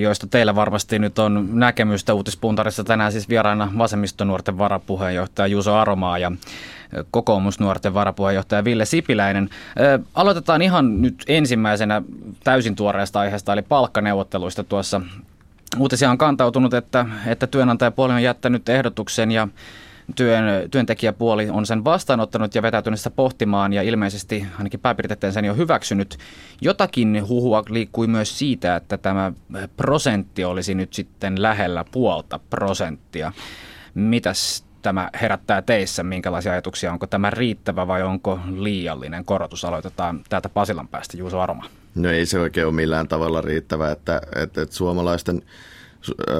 joista 0.00 0.26
teillä 0.26 0.54
varmasti 0.54 0.98
nyt 0.98 1.18
on 1.18 1.48
näkemystä 1.52 2.14
uutispuntarissa. 2.14 2.84
Tänään 2.84 3.12
siis 3.12 3.28
vieraana 3.28 3.72
vasemmistonuorten 3.78 4.58
varapuheenjohtaja 4.58 5.46
Juuso 5.46 5.74
Aromaa 5.74 6.18
ja 6.18 6.32
kokoomusnuorten 7.10 7.94
varapuheenjohtaja 7.94 8.64
Ville 8.64 8.84
Sipiläinen. 8.84 9.50
Aloitetaan 10.14 10.62
ihan 10.62 11.02
nyt 11.02 11.24
ensimmäisenä 11.28 12.02
täysin 12.44 12.76
tuoreesta 12.76 13.20
aiheesta, 13.20 13.52
eli 13.52 13.62
palkkaneuvotteluista 13.62 14.64
tuossa. 14.64 15.00
Uutisia 15.78 16.10
on 16.10 16.18
kantautunut, 16.18 16.74
että, 16.74 17.06
että 17.26 17.46
työnantajapuoli 17.46 18.12
on 18.12 18.22
jättänyt 18.22 18.68
ehdotuksen 18.68 19.32
ja 19.32 19.48
työn, 20.14 20.70
työntekijäpuoli 20.70 21.50
on 21.50 21.66
sen 21.66 21.84
vastaanottanut 21.84 22.54
ja 22.54 22.62
vetäytynyt 22.62 23.00
sitä 23.00 23.10
pohtimaan 23.10 23.72
ja 23.72 23.82
ilmeisesti 23.82 24.46
ainakin 24.58 24.80
pääpiirteiden 24.80 25.32
sen 25.32 25.44
jo 25.44 25.54
hyväksynyt. 25.54 26.18
Jotakin 26.60 27.28
huhua 27.28 27.62
liikkui 27.68 28.06
myös 28.06 28.38
siitä, 28.38 28.76
että 28.76 28.98
tämä 28.98 29.32
prosentti 29.76 30.44
olisi 30.44 30.74
nyt 30.74 30.92
sitten 30.92 31.42
lähellä 31.42 31.84
puolta 31.92 32.40
prosenttia. 32.50 33.32
Mitäs 33.94 34.64
tämä 34.82 35.10
herättää 35.20 35.62
teissä? 35.62 36.02
Minkälaisia 36.02 36.52
ajatuksia? 36.52 36.92
Onko 36.92 37.06
tämä 37.06 37.30
riittävä 37.30 37.86
vai 37.86 38.02
onko 38.02 38.40
liiallinen 38.54 39.24
korotus? 39.24 39.64
Aloitetaan 39.64 40.20
täältä 40.28 40.48
Pasilan 40.48 40.88
päästä. 40.88 41.16
Juuso 41.16 41.40
Aroma. 41.40 41.64
No 41.94 42.10
ei 42.10 42.26
se 42.26 42.38
oikein 42.38 42.66
ole 42.66 42.74
millään 42.74 43.08
tavalla 43.08 43.40
riittävä, 43.40 43.90
että, 43.90 44.20
että, 44.36 44.62
että 44.62 44.76
suomalaisten– 44.76 45.42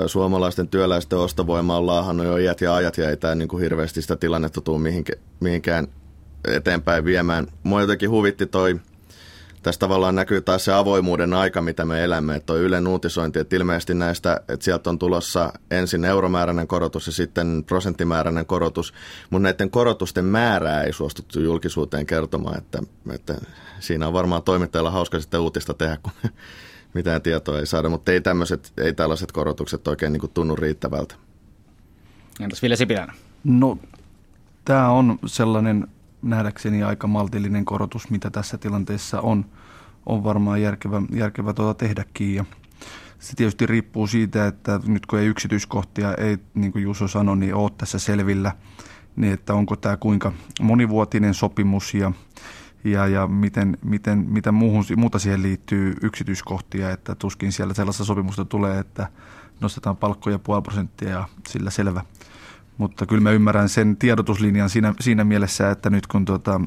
suomalaisten 0.06 0.68
työläisten 0.68 1.18
ostovoima 1.18 1.76
on 1.76 1.86
laahannut 1.86 2.26
jo 2.26 2.36
iät 2.36 2.60
ja 2.60 2.74
ajat 2.74 2.98
ja 2.98 3.10
ei 3.10 3.16
tämä 3.16 3.34
niin 3.34 3.48
kuin 3.48 3.62
hirveästi 3.62 4.02
sitä 4.02 4.16
tilannetta 4.16 4.60
tule 4.60 4.92
mihinkään 5.40 5.88
eteenpäin 6.48 7.04
viemään. 7.04 7.46
Mua 7.62 7.80
jotenkin 7.80 8.10
huvitti 8.10 8.46
toi, 8.46 8.80
tässä 9.66 9.78
tavallaan 9.78 10.14
näkyy 10.14 10.40
taas 10.40 10.64
se 10.64 10.72
avoimuuden 10.72 11.34
aika, 11.34 11.62
mitä 11.62 11.84
me 11.84 12.04
elämme, 12.04 12.36
että 12.36 12.46
toi 12.46 12.60
Ylen 12.60 12.86
uutisointi, 12.86 13.38
että 13.38 13.56
ilmeisesti 13.56 13.94
näistä, 13.94 14.40
että 14.48 14.64
sieltä 14.64 14.90
on 14.90 14.98
tulossa 14.98 15.52
ensin 15.70 16.04
euromääräinen 16.04 16.66
korotus 16.66 17.06
ja 17.06 17.12
sitten 17.12 17.64
prosenttimääräinen 17.66 18.46
korotus, 18.46 18.94
mutta 19.30 19.42
näiden 19.42 19.70
korotusten 19.70 20.24
määrää 20.24 20.82
ei 20.82 20.92
suostuttu 20.92 21.40
julkisuuteen 21.40 22.06
kertomaan, 22.06 22.58
että, 22.58 22.78
että 23.10 23.34
siinä 23.80 24.06
on 24.06 24.12
varmaan 24.12 24.42
toimittajalla 24.42 24.90
hauska 24.90 25.20
sitten 25.20 25.40
uutista 25.40 25.74
tehdä, 25.74 25.98
kun 26.02 26.12
mitään 26.94 27.22
tietoa 27.22 27.58
ei 27.58 27.66
saada, 27.66 27.88
mutta 27.88 28.12
ei, 28.12 28.20
tämmöiset, 28.20 28.72
ei 28.76 28.94
tällaiset 28.94 29.32
korotukset 29.32 29.88
oikein 29.88 30.12
niin 30.12 30.20
kuin 30.20 30.32
tunnu 30.32 30.56
riittävältä. 30.56 31.14
Entäs 32.40 32.62
Ville 32.62 32.76
Sipilän? 32.76 33.12
No, 33.44 33.78
tämä 34.64 34.90
on 34.90 35.18
sellainen 35.26 35.88
nähdäkseni 36.22 36.82
aika 36.82 37.06
maltillinen 37.06 37.64
korotus, 37.64 38.10
mitä 38.10 38.30
tässä 38.30 38.58
tilanteessa 38.58 39.20
on, 39.20 39.44
on 40.06 40.24
varmaan 40.24 40.62
järkevä, 40.62 41.02
järkevä 41.10 41.52
tuota 41.52 41.78
tehdäkin. 41.78 42.34
Ja 42.34 42.44
se 43.18 43.36
tietysti 43.36 43.66
riippuu 43.66 44.06
siitä, 44.06 44.46
että 44.46 44.80
nyt 44.86 45.06
kun 45.06 45.18
ei 45.18 45.26
yksityiskohtia, 45.26 46.14
ei 46.14 46.38
niin 46.54 46.72
kuin 46.72 46.82
Juso 46.82 47.08
sanoi, 47.08 47.36
niin 47.36 47.54
ole 47.54 47.70
tässä 47.78 47.98
selvillä, 47.98 48.52
niin 49.16 49.32
että 49.32 49.54
onko 49.54 49.76
tämä 49.76 49.96
kuinka 49.96 50.32
monivuotinen 50.60 51.34
sopimus 51.34 51.94
ja 51.94 52.12
ja, 52.92 53.06
ja 53.06 53.26
miten, 53.26 53.78
miten, 53.84 54.18
mitä 54.18 54.52
muuhun, 54.52 54.84
muuta 54.96 55.18
siihen 55.18 55.42
liittyy 55.42 55.94
yksityiskohtia, 56.02 56.90
että 56.90 57.14
tuskin 57.14 57.52
siellä 57.52 57.74
sellaista 57.74 58.04
sopimusta 58.04 58.44
tulee, 58.44 58.78
että 58.78 59.08
nostetaan 59.60 59.96
palkkoja 59.96 60.38
puoli 60.38 60.62
prosenttia 60.62 61.08
ja 61.08 61.28
sillä 61.48 61.70
selvä. 61.70 62.04
Mutta 62.78 63.06
kyllä 63.06 63.22
mä 63.22 63.30
ymmärrän 63.30 63.68
sen 63.68 63.96
tiedotuslinjan 63.96 64.70
siinä, 64.70 64.94
siinä 65.00 65.24
mielessä, 65.24 65.70
että 65.70 65.90
nyt 65.90 66.06
kun 66.06 66.24
tuota, 66.24 66.60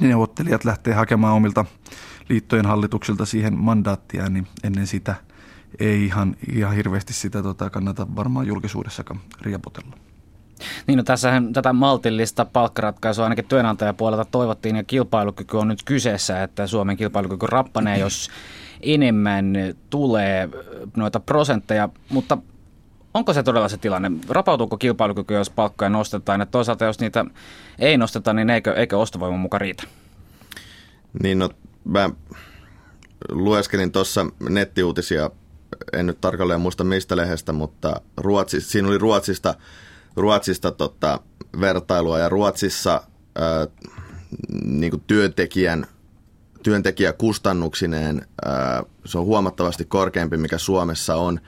neuvottelijat 0.00 0.64
lähtee 0.64 0.94
hakemaan 0.94 1.34
omilta 1.34 1.64
liittojen 2.28 2.66
hallituksilta 2.66 3.26
siihen 3.26 3.58
mandaattia, 3.58 4.28
niin 4.28 4.46
ennen 4.64 4.86
sitä 4.86 5.14
ei 5.78 6.04
ihan, 6.04 6.36
ihan 6.52 6.74
hirveästi 6.74 7.12
sitä 7.12 7.42
tota, 7.42 7.70
kannata 7.70 8.06
varmaan 8.16 8.46
julkisuudessakaan 8.46 9.20
riepotella. 9.40 9.96
Niin 10.88 10.96
no 10.96 11.02
tässähän 11.02 11.52
tätä 11.52 11.72
maltillista 11.72 12.44
palkkaratkaisua 12.44 13.24
ainakin 13.24 13.44
työnantajapuolelta 13.44 14.24
toivottiin 14.24 14.76
ja 14.76 14.84
kilpailukyky 14.84 15.56
on 15.56 15.68
nyt 15.68 15.82
kyseessä, 15.84 16.42
että 16.42 16.66
Suomen 16.66 16.96
kilpailukyky 16.96 17.46
rappanee, 17.46 17.98
jos 18.04 18.30
enemmän 18.80 19.54
tulee 19.90 20.48
noita 20.96 21.20
prosentteja, 21.20 21.88
mutta 22.08 22.38
onko 23.14 23.32
se 23.32 23.42
todella 23.42 23.68
se 23.68 23.76
tilanne? 23.76 24.10
Rapautuuko 24.28 24.76
kilpailukyky, 24.76 25.34
jos 25.34 25.50
palkkoja 25.50 25.88
nostetaan? 25.88 26.40
Ja 26.40 26.46
toisaalta 26.46 26.84
jos 26.84 27.00
niitä 27.00 27.24
ei 27.78 27.96
nosteta, 27.96 28.32
niin 28.32 28.50
eikö, 28.50 28.72
eikö 28.72 28.98
ostovoiman 28.98 29.40
mukaan 29.40 29.60
riitä? 29.60 29.82
Niin 31.22 31.38
no, 31.38 31.50
mä 31.84 32.10
lueskelin 33.28 33.92
tuossa 33.92 34.26
nettiuutisia, 34.48 35.30
en 35.92 36.06
nyt 36.06 36.20
tarkalleen 36.20 36.60
muista 36.60 36.84
mistä 36.84 37.16
lehdestä, 37.16 37.52
mutta 37.52 38.00
Ruotsi, 38.16 38.60
siinä 38.60 38.88
oli 38.88 38.98
Ruotsista– 38.98 39.54
Ruotsista 40.16 40.70
tota, 40.70 41.20
vertailua 41.60 42.18
ja 42.18 42.28
Ruotsissa 42.28 43.02
ää, 43.34 43.66
niin 44.64 44.90
kuin 44.90 45.02
työntekijän 45.06 45.86
työntekijäkustannuksineen 46.62 48.26
ää, 48.44 48.82
se 49.04 49.18
on 49.18 49.24
huomattavasti 49.24 49.84
korkeampi, 49.84 50.36
mikä 50.36 50.58
Suomessa 50.58 51.16
on. 51.16 51.40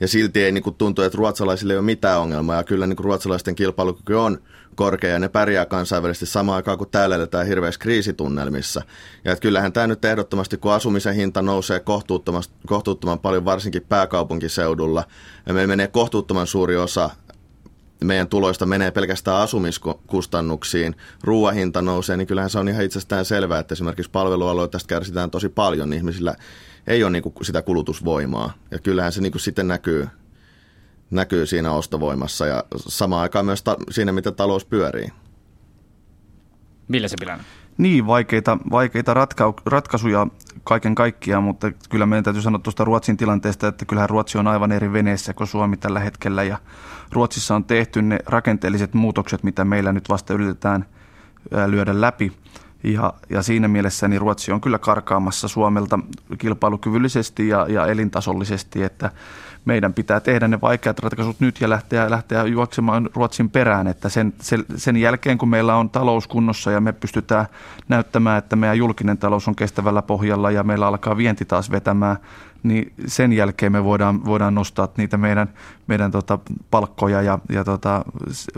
Ja 0.00 0.08
silti 0.08 0.44
ei 0.44 0.52
niin 0.52 0.62
kuin, 0.62 0.76
tuntu, 0.76 1.02
että 1.02 1.18
ruotsalaisille 1.18 1.72
ei 1.72 1.78
ole 1.78 1.84
mitään 1.84 2.20
ongelmaa. 2.20 2.56
Ja 2.56 2.64
kyllä 2.64 2.86
niin 2.86 2.96
kuin, 2.96 3.04
ruotsalaisten 3.04 3.54
kilpailukyky 3.54 4.14
on 4.14 4.42
korkea 4.74 5.10
ja 5.10 5.18
ne 5.18 5.28
pärjää 5.28 5.66
kansainvälisesti 5.66 6.26
samaan 6.26 6.56
aikaan 6.56 6.78
kuin 6.78 6.90
täällä 6.90 7.16
eletään 7.16 7.46
hirveässä 7.46 7.80
kriisitunnelmissa. 7.80 8.82
Ja 9.24 9.32
että 9.32 9.42
kyllähän 9.42 9.72
tämä 9.72 9.86
nyt 9.86 10.04
ehdottomasti, 10.04 10.56
kun 10.56 10.72
asumisen 10.72 11.14
hinta 11.14 11.42
nousee 11.42 11.80
kohtuuttoman, 11.80 12.42
kohtuuttoman 12.66 13.18
paljon, 13.18 13.44
varsinkin 13.44 13.82
pääkaupunkiseudulla, 13.88 15.04
ja 15.46 15.54
meillä 15.54 15.68
menee 15.68 15.88
kohtuuttoman 15.88 16.46
suuri 16.46 16.76
osa 16.76 17.10
meidän 18.04 18.28
tuloista 18.28 18.66
menee 18.66 18.90
pelkästään 18.90 19.36
asumiskustannuksiin, 19.36 20.96
ruoahinta 21.24 21.82
nousee, 21.82 22.16
niin 22.16 22.26
kyllähän 22.26 22.50
se 22.50 22.58
on 22.58 22.68
ihan 22.68 22.84
itsestään 22.84 23.24
selvää, 23.24 23.58
että 23.58 23.72
esimerkiksi 23.72 24.10
palvelualoilla 24.10 24.68
tästä 24.68 24.88
kärsitään 24.88 25.30
tosi 25.30 25.48
paljon, 25.48 25.90
niin 25.90 25.98
ihmisillä 25.98 26.34
ei 26.86 27.04
ole 27.04 27.10
niin 27.10 27.22
kuin 27.22 27.34
sitä 27.42 27.62
kulutusvoimaa. 27.62 28.52
Ja 28.70 28.78
kyllähän 28.78 29.12
se 29.12 29.20
niin 29.20 29.32
kuin 29.32 29.42
sitten 29.42 29.68
näkyy, 29.68 30.08
näkyy 31.10 31.46
siinä 31.46 31.72
ostovoimassa 31.72 32.46
ja 32.46 32.64
samaan 32.76 33.22
aikaan 33.22 33.46
myös 33.46 33.62
ta- 33.62 33.76
siinä, 33.90 34.12
miten 34.12 34.34
talous 34.34 34.64
pyörii. 34.64 35.08
Ville 36.92 37.08
Sipilän. 37.08 37.40
Niin, 37.78 38.06
vaikeita, 38.06 38.58
vaikeita 38.70 39.14
ratka- 39.14 39.62
ratkaisuja 39.66 40.26
kaiken 40.64 40.94
kaikkiaan, 40.94 41.42
mutta 41.44 41.70
kyllä 41.90 42.06
meidän 42.06 42.24
täytyy 42.24 42.42
sanoa 42.42 42.58
tuosta 42.58 42.84
Ruotsin 42.84 43.16
tilanteesta, 43.16 43.68
että 43.68 43.84
kyllähän 43.84 44.10
Ruotsi 44.10 44.38
on 44.38 44.46
aivan 44.46 44.72
eri 44.72 44.92
veneessä 44.92 45.34
kuin 45.34 45.46
Suomi 45.46 45.76
tällä 45.76 46.00
hetkellä 46.00 46.42
ja 46.42 46.58
Ruotsissa 47.12 47.54
on 47.54 47.64
tehty 47.64 48.02
ne 48.02 48.18
rakenteelliset 48.26 48.94
muutokset, 48.94 49.42
mitä 49.42 49.64
meillä 49.64 49.92
nyt 49.92 50.08
vasta 50.08 50.34
yritetään 50.34 50.86
lyödä 51.66 52.00
läpi. 52.00 52.32
Ja, 52.82 53.12
ja 53.30 53.42
siinä 53.42 53.68
mielessä 53.68 54.08
niin 54.08 54.20
Ruotsi 54.20 54.52
on 54.52 54.60
kyllä 54.60 54.78
karkaamassa 54.78 55.48
Suomelta 55.48 55.98
kilpailukyvyllisesti 56.38 57.48
ja, 57.48 57.66
ja 57.68 57.86
elintasollisesti, 57.86 58.82
että 58.82 59.10
meidän 59.64 59.94
pitää 59.94 60.20
tehdä 60.20 60.48
ne 60.48 60.60
vaikeat 60.60 60.98
ratkaisut 60.98 61.40
nyt 61.40 61.60
ja 61.60 61.70
lähteä, 61.70 62.10
lähteä 62.10 62.44
juoksemaan 62.44 63.10
Ruotsin 63.14 63.50
perään, 63.50 63.86
että 63.86 64.08
sen, 64.08 64.32
sen, 64.40 64.64
sen 64.76 64.96
jälkeen 64.96 65.38
kun 65.38 65.48
meillä 65.48 65.76
on 65.76 65.90
talous 65.90 66.26
kunnossa 66.26 66.70
ja 66.70 66.80
me 66.80 66.92
pystytään 66.92 67.46
näyttämään, 67.88 68.38
että 68.38 68.56
meidän 68.56 68.78
julkinen 68.78 69.18
talous 69.18 69.48
on 69.48 69.56
kestävällä 69.56 70.02
pohjalla 70.02 70.50
ja 70.50 70.62
meillä 70.62 70.86
alkaa 70.86 71.16
vienti 71.16 71.44
taas 71.44 71.70
vetämään, 71.70 72.16
niin 72.62 72.92
sen 73.06 73.32
jälkeen 73.32 73.72
me 73.72 73.84
voidaan, 73.84 74.24
voidaan 74.24 74.54
nostaa 74.54 74.88
niitä 74.96 75.16
meidän, 75.16 75.48
meidän 75.86 76.10
tota 76.10 76.38
palkkoja 76.70 77.22
ja, 77.22 77.38
ja 77.48 77.64
tota, 77.64 78.04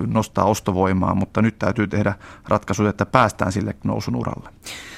nostaa 0.07 0.45
ostovoimaa, 0.45 1.15
mutta 1.15 1.43
nyt 1.43 1.59
täytyy 1.59 1.87
tehdä 1.87 2.15
ratkaisuja, 2.49 2.91
että 2.91 3.07
päästään 3.07 3.53
sille 3.53 3.77
nousun 3.85 4.17
uralle. 4.17 4.51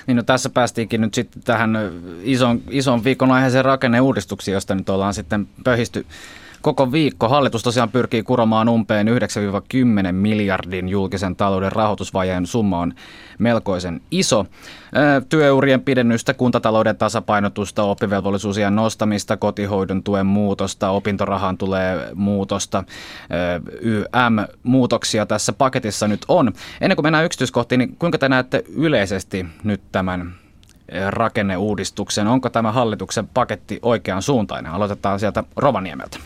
Niin 0.06 0.16
no 0.16 0.22
tässä 0.22 0.50
päästiinkin 0.50 1.00
nyt 1.00 1.14
sitten 1.14 1.42
tähän 1.42 1.78
ison, 2.22 2.60
ison 2.70 3.04
viikon 3.04 3.32
aiheeseen 3.32 3.64
rakenneuudistuksiin, 3.64 4.52
josta 4.52 4.74
nyt 4.74 4.88
ollaan 4.88 5.14
sitten 5.14 5.48
pöhisty 5.64 6.06
koko 6.64 6.92
viikko. 6.92 7.28
Hallitus 7.28 7.62
tosiaan 7.62 7.90
pyrkii 7.90 8.22
kuromaan 8.22 8.68
umpeen 8.68 9.06
9-10 9.08 10.12
miljardin 10.12 10.88
julkisen 10.88 11.36
talouden 11.36 11.72
rahoitusvajeen 11.72 12.46
summa 12.46 12.78
on 12.80 12.92
melkoisen 13.38 14.00
iso. 14.10 14.46
Työurien 15.28 15.80
pidennystä, 15.80 16.34
kuntatalouden 16.34 16.96
tasapainotusta, 16.96 17.82
oppivelvollisuusien 17.82 18.76
nostamista, 18.76 19.36
kotihoidon 19.36 20.02
tuen 20.02 20.26
muutosta, 20.26 20.90
opintorahaan 20.90 21.58
tulee 21.58 22.10
muutosta, 22.14 22.84
YM-muutoksia 23.80 25.26
tässä 25.26 25.52
paketissa 25.52 26.08
nyt 26.08 26.24
on. 26.28 26.52
Ennen 26.80 26.96
kuin 26.96 27.06
mennään 27.06 27.24
yksityiskohtiin, 27.24 27.78
niin 27.78 27.96
kuinka 27.98 28.18
te 28.18 28.28
näette 28.28 28.64
yleisesti 28.76 29.46
nyt 29.64 29.80
tämän 29.92 30.34
rakenneuudistuksen? 31.08 32.26
Onko 32.26 32.50
tämä 32.50 32.72
hallituksen 32.72 33.28
paketti 33.28 33.78
oikean 33.82 34.22
suuntainen? 34.22 34.72
Aloitetaan 34.72 35.20
sieltä 35.20 35.44
Rovaniemeltä. 35.56 36.18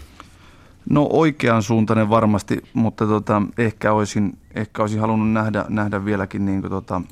No 0.91 1.09
oikean 1.11 1.63
suuntainen 1.63 2.11
varmasti, 2.11 2.63
mutta 2.75 3.07
tota, 3.07 3.43
ehkä, 3.59 3.93
olisin, 3.93 4.39
ehkä 4.55 4.83
olisin 4.83 5.01
halunnut 5.01 5.33
nähdä, 5.33 5.65
nähdä 5.69 6.05
vieläkin 6.05 6.45
niin 6.45 6.61
kuin, 6.61 6.71
tota, 6.71 7.03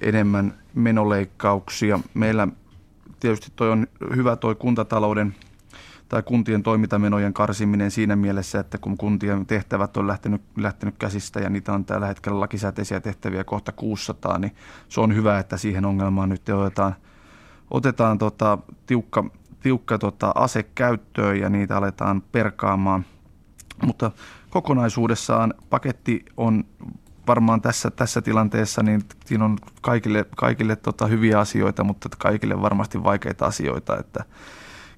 enemmän 0.00 0.54
menoleikkauksia. 0.74 2.00
Meillä 2.14 2.48
tietysti 3.20 3.52
toi 3.56 3.70
on 3.70 3.86
hyvä 4.16 4.36
toi 4.36 4.54
kuntatalouden 4.54 5.34
tai 6.08 6.22
kuntien 6.22 6.62
toimintamenojen 6.62 7.32
karsiminen 7.32 7.90
siinä 7.90 8.16
mielessä, 8.16 8.60
että 8.60 8.78
kun 8.78 8.96
kuntien 8.96 9.46
tehtävät 9.46 9.96
on 9.96 10.06
lähtenyt, 10.06 10.42
lähtenyt 10.56 10.94
käsistä 10.98 11.40
ja 11.40 11.50
niitä 11.50 11.72
on 11.72 11.84
tällä 11.84 12.06
hetkellä 12.06 12.40
lakisääteisiä 12.40 13.00
tehtäviä 13.00 13.44
kohta 13.44 13.72
600, 13.72 14.38
niin 14.38 14.52
se 14.88 15.00
on 15.00 15.14
hyvä, 15.14 15.38
että 15.38 15.56
siihen 15.56 15.84
ongelmaan 15.84 16.28
nyt 16.28 16.48
otetaan, 16.48 16.94
otetaan 17.70 18.18
tota, 18.18 18.58
tiukka, 18.86 19.24
tiukka 19.60 19.98
tota, 19.98 20.32
ase 20.34 20.62
käyttöön 20.62 21.40
ja 21.40 21.48
niitä 21.48 21.76
aletaan 21.76 22.22
perkaamaan. 22.32 23.04
Mutta 23.86 24.10
kokonaisuudessaan 24.50 25.54
paketti 25.70 26.24
on 26.36 26.64
varmaan 27.26 27.60
tässä, 27.60 27.90
tässä 27.90 28.22
tilanteessa, 28.22 28.82
niin 28.82 29.02
siinä 29.24 29.44
on 29.44 29.58
kaikille, 29.80 30.26
kaikille 30.36 30.76
tota, 30.76 31.06
hyviä 31.06 31.40
asioita, 31.40 31.84
mutta 31.84 32.08
kaikille 32.18 32.62
varmasti 32.62 33.04
vaikeita 33.04 33.46
asioita, 33.46 33.98
että 33.98 34.24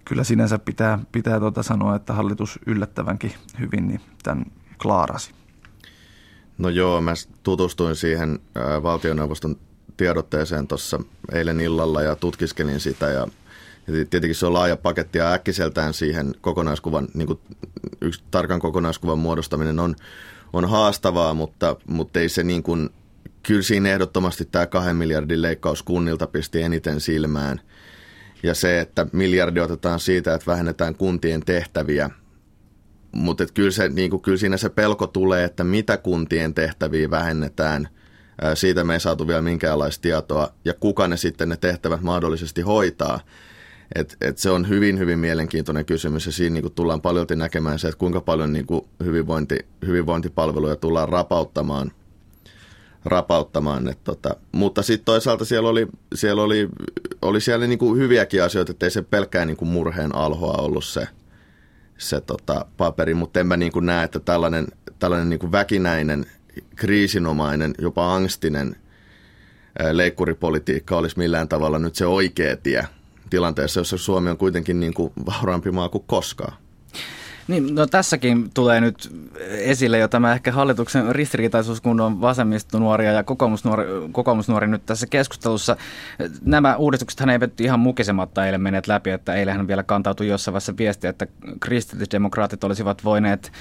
kyllä 0.05 0.25
sinänsä 0.25 0.59
pitää, 0.59 0.99
pitää 1.13 1.41
tota 1.41 1.63
sanoa, 1.63 1.97
että 1.97 2.13
hallitus 2.13 2.59
yllättävänkin 2.67 3.33
hyvin 3.59 3.89
niin 3.89 4.01
tämän 4.23 4.45
klaarasi. 4.83 5.31
No 6.59 6.69
joo, 6.69 7.01
mä 7.01 7.13
tutustuin 7.43 7.97
siihen 7.97 8.39
valtioneuvoston 8.83 9.57
tiedotteeseen 9.97 10.67
tuossa 10.67 11.01
eilen 11.33 11.61
illalla 11.61 12.03
ja 12.03 12.17
tutkiskelin 12.17 12.81
sitä 12.81 13.09
ja 13.09 13.27
tietenkin 14.11 14.35
se 14.35 14.47
on 14.47 14.53
laaja 14.53 14.77
paketti 14.77 15.19
ja 15.19 15.33
äkkiseltään 15.33 15.95
siihen 15.95 16.35
kokonaiskuvan, 16.41 17.09
niin 17.15 17.27
kuin 17.27 17.41
yksi 18.01 18.23
tarkan 18.31 18.61
kokonaiskuvan 18.61 19.19
muodostaminen 19.19 19.79
on, 19.79 19.95
on 20.53 20.69
haastavaa, 20.69 21.35
mutta, 21.35 21.77
mutta 21.87 22.21
ei 22.21 22.29
se 22.29 22.43
niin 22.43 22.63
kuin, 22.63 22.91
kyllä 23.43 23.63
siinä 23.63 23.89
ehdottomasti 23.89 24.45
tämä 24.45 24.67
kahden 24.67 24.97
miljardin 24.97 25.43
leikkaus 25.43 25.83
kunnilta 25.83 26.27
pisti 26.27 26.63
eniten 26.63 27.01
silmään. 27.01 27.61
Ja 28.43 28.55
se, 28.55 28.81
että 28.81 29.07
miljardi 29.13 29.61
otetaan 29.61 30.01
siitä, 30.01 30.35
että 30.35 30.51
vähennetään 30.51 30.95
kuntien 30.95 31.41
tehtäviä, 31.41 32.11
mutta 33.13 33.47
kyllä, 33.55 33.71
se, 33.71 33.89
niin 33.89 34.21
kyllä 34.21 34.39
siinä 34.39 34.57
se 34.57 34.69
pelko 34.69 35.07
tulee, 35.07 35.45
että 35.45 35.65
mitä 35.65 35.97
kuntien 35.97 36.55
tehtäviä 36.55 37.11
vähennetään. 37.11 37.89
Siitä 38.55 38.85
me 38.85 38.95
ei 38.95 39.01
saatu 39.01 39.29
vielä 39.29 39.43
minkäänlaista 39.43 40.03
tietoa 40.03 40.53
ja 40.65 40.75
kuka 40.75 41.09
ne 41.09 41.17
sitten 41.17 41.49
ne 41.49 41.57
tehtävät 41.57 42.03
mahdollisesti 42.03 42.63
hoitaa. 42.63 43.21
Et, 43.95 44.17
et 44.21 44.39
se 44.39 44.51
on 44.51 44.69
hyvin, 44.69 44.99
hyvin 44.99 45.19
mielenkiintoinen 45.19 45.85
kysymys 45.85 46.27
ja 46.27 46.33
siinä 46.33 46.55
niin 46.55 46.63
kuin 46.63 46.75
tullaan 46.75 47.01
paljon 47.01 47.27
näkemään 47.37 47.79
se, 47.79 47.89
että 47.89 47.99
kuinka 47.99 48.21
paljon 48.21 48.53
niin 48.53 48.67
kuin 48.67 48.85
hyvinvointi, 49.05 49.59
hyvinvointipalveluja 49.87 50.77
tullaan 50.77 51.09
rapauttamaan. 51.09 51.93
rapauttamaan 53.05 53.89
et 53.89 54.05
tota. 54.05 54.37
Mutta 54.53 54.83
sitten 54.83 55.05
toisaalta 55.05 55.45
siellä 55.45 55.69
oli, 55.69 55.87
siellä 56.15 56.43
oli, 56.43 56.69
oli 57.23 57.41
siellä 57.41 57.67
niin 57.67 57.79
kuin 57.79 57.99
hyviäkin 57.99 58.43
asioita, 58.43 58.73
ettei 58.73 58.91
se 58.91 59.03
pelkkää 59.03 59.45
niin 59.45 59.57
kuin 59.57 59.69
murheen 59.69 60.15
alhoa 60.15 60.63
ollut 60.63 60.85
se, 60.85 61.09
se 61.99 62.21
tota, 62.21 62.65
paperi, 62.77 63.15
mutta 63.15 63.41
en 63.41 63.47
mä 63.47 63.57
niin 63.57 63.73
kuin 63.73 63.87
näe, 63.87 64.05
että 64.05 64.21
tällainen, 64.21 64.67
tällainen 64.99 65.31
niin 65.31 65.41
kuin 65.41 65.53
väkinäinen, 65.53 66.27
kriisinomainen, 66.77 67.75
jopa 67.79 68.15
angstinen 68.15 68.77
leikkuripolitiikka 69.93 70.97
olisi 70.97 71.19
millään 71.19 71.49
tavalla 71.49 71.79
nyt 71.79 71.95
se 71.95 72.07
oikea 72.07 72.57
tie– 72.57 72.87
tilanteessa, 73.31 73.81
jossa 73.81 73.99
Suomi 73.99 74.31
on 74.31 74.37
kuitenkin 74.37 74.81
niin 74.81 74.95
kuin 74.95 75.13
vauraampi 75.27 75.71
maa 75.71 75.89
kuin 75.89 76.05
koskaan. 76.07 76.53
Niin, 77.49 77.75
no 77.75 77.87
tässäkin 77.87 78.51
tulee 78.55 78.81
nyt 78.81 79.13
esille 79.51 79.99
jo 79.99 80.09
tämä 80.09 80.33
ehkä 80.33 80.53
hallituksen 80.53 81.15
ristiriitaisuus, 81.15 81.81
kun 81.81 82.01
on 82.01 82.21
vasemmistonuoria 82.21 83.13
ja 83.13 83.23
kokoomusnuori, 83.23 83.87
kokoomusnuori 84.13 84.67
nyt 84.67 84.87
tässä 84.87 85.07
keskustelussa. 85.07 85.77
Nämä 86.45 86.77
uudistukset 86.77 87.21
hän 87.21 87.31
eivät 87.31 87.61
ihan 87.61 87.81
mukisematta 87.81 88.47
eilen 88.47 88.61
menneet 88.61 88.87
läpi, 88.87 89.11
että 89.11 89.35
eilen 89.35 89.69
vielä 89.69 89.83
kantautui 89.83 90.29
jossain 90.29 90.53
vaiheessa 90.53 90.77
viesti, 90.77 91.07
että 91.07 91.27
kristillisdemokraatit 91.61 92.65
olisivat 92.65 93.05
voineet 93.05 93.53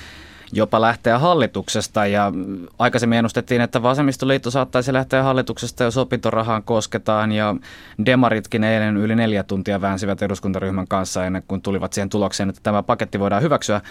jopa 0.54 0.82
lähteä 0.82 1.20
hallituksesta 1.20 2.06
ja 2.06 2.32
aikaisemmin 2.80 3.18
ennustettiin, 3.18 3.62
että 3.62 3.84
vasemmistoliitto 3.84 4.52
saattaisi 4.52 4.94
lähteä 4.94 5.24
hallituksesta, 5.24 5.84
jos 5.84 5.98
opintorahaan 5.98 6.64
kosketaan 6.64 7.32
ja 7.32 7.56
demaritkin 8.06 8.64
eilen 8.64 8.98
yli 8.98 9.16
neljä 9.16 9.44
tuntia 9.44 9.82
väänsivät 9.82 10.22
eduskuntaryhmän 10.22 10.88
kanssa 10.88 11.26
ennen 11.26 11.44
kuin 11.48 11.62
tulivat 11.62 11.94
siihen 11.94 12.10
tulokseen, 12.10 12.50
että 12.50 12.62
tämä 12.64 12.84
paketti 12.84 13.20
voidaan 13.20 13.44
hyväksyä. 13.44 13.82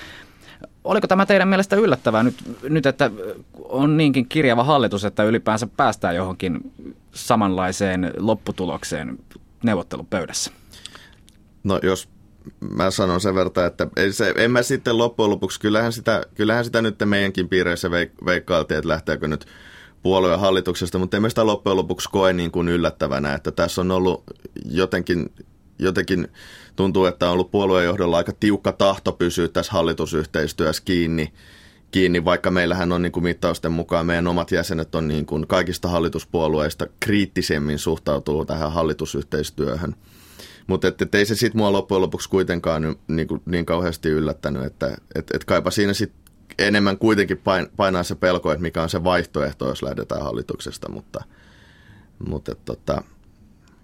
Oliko 0.85 1.06
tämä 1.06 1.26
teidän 1.26 1.48
mielestä 1.48 1.76
yllättävää 1.76 2.22
nyt, 2.22 2.35
nyt, 2.62 2.87
että 2.87 3.11
on 3.59 3.96
niinkin 3.96 4.28
kirjava 4.28 4.64
hallitus, 4.64 5.04
että 5.04 5.24
ylipäänsä 5.24 5.68
päästään 5.76 6.16
johonkin 6.16 6.72
samanlaiseen 7.12 8.12
lopputulokseen 8.18 9.18
neuvottelupöydässä? 9.62 10.50
No 11.64 11.80
jos 11.83 12.09
mä 12.61 12.90
sanon 12.90 13.20
sen 13.20 13.34
verran, 13.34 13.66
että 13.66 13.88
ei 13.96 14.12
se, 14.12 14.34
en 14.37 14.50
mä 14.50 14.62
sitten 14.62 14.98
loppujen 14.98 15.30
lopuksi, 15.30 15.61
kyllähän 15.61 15.92
sitä, 15.92 16.22
kyllähän 16.34 16.64
sitä 16.64 16.82
nyt 16.82 16.94
meidänkin 17.04 17.48
piireissä 17.48 17.88
veik- 17.88 18.26
veikkailtiin, 18.26 18.78
että 18.78 18.88
lähteekö 18.88 19.28
nyt 19.28 19.46
puolueen 20.02 20.40
hallituksesta, 20.40 20.98
mutta 20.98 21.16
emme 21.16 21.28
sitä 21.28 21.46
loppujen 21.46 21.76
lopuksi 21.76 22.08
koe 22.11 22.32
niin 22.32 22.50
kuin 22.50 22.68
yllättävänä, 22.68 23.34
että 23.34 23.50
tässä 23.50 23.80
on 23.80 23.90
ollut 23.90 24.24
jotenkin, 24.70 25.32
jotenkin 25.78 26.28
tuntuu, 26.76 27.04
että 27.06 27.26
on 27.26 27.32
ollut 27.32 27.50
puoluejohdolla 27.50 28.16
aika 28.16 28.32
tiukka 28.40 28.72
tahto 28.72 29.12
pysyä 29.12 29.48
tässä 29.48 29.72
hallitusyhteistyössä 29.72 30.82
kiinni, 30.84 31.32
kiinni, 31.90 32.24
vaikka 32.24 32.50
meillähän 32.50 32.92
on 32.92 33.02
niin 33.02 33.12
kuin 33.12 33.24
mittausten 33.24 33.72
mukaan 33.72 34.06
meidän 34.06 34.26
omat 34.26 34.50
jäsenet 34.50 34.94
on 34.94 35.08
niin 35.08 35.26
kuin 35.26 35.46
kaikista 35.46 35.88
hallituspuolueista 35.88 36.87
kriittisemmin 37.00 37.78
suhtautuu 37.78 38.44
tähän 38.44 38.72
hallitusyhteistyöhön. 38.72 39.94
Mutta 40.68 40.88
et, 40.88 41.02
et 41.02 41.14
ei 41.14 41.26
se 41.26 41.35
sitten 41.35 41.59
mua 41.59 41.72
loppujen 41.72 42.02
lopuksi 42.02 42.28
kuitenkaan 42.28 42.96
niin, 43.09 43.28
kuin, 43.28 43.42
niin 43.46 43.66
kauheasti 43.66 44.09
yllättänyt, 44.09 44.64
että 44.64 44.96
et, 45.14 45.31
et 45.35 45.44
kaipa 45.44 45.70
siinä 45.70 45.92
sitten 45.92 46.33
enemmän 46.59 46.98
kuitenkin 46.98 47.38
pain, 47.38 47.66
painaa 47.76 48.02
se 48.02 48.14
pelko, 48.14 48.52
että 48.52 48.62
mikä 48.62 48.83
on 48.83 48.90
se 48.90 49.04
vaihtoehto, 49.04 49.68
jos 49.68 49.83
lähdetään 49.83 50.22
hallituksesta, 50.22 50.90
mutta, 50.90 51.24
mutta 52.28 52.52
et, 52.52 52.64
tota, 52.64 53.02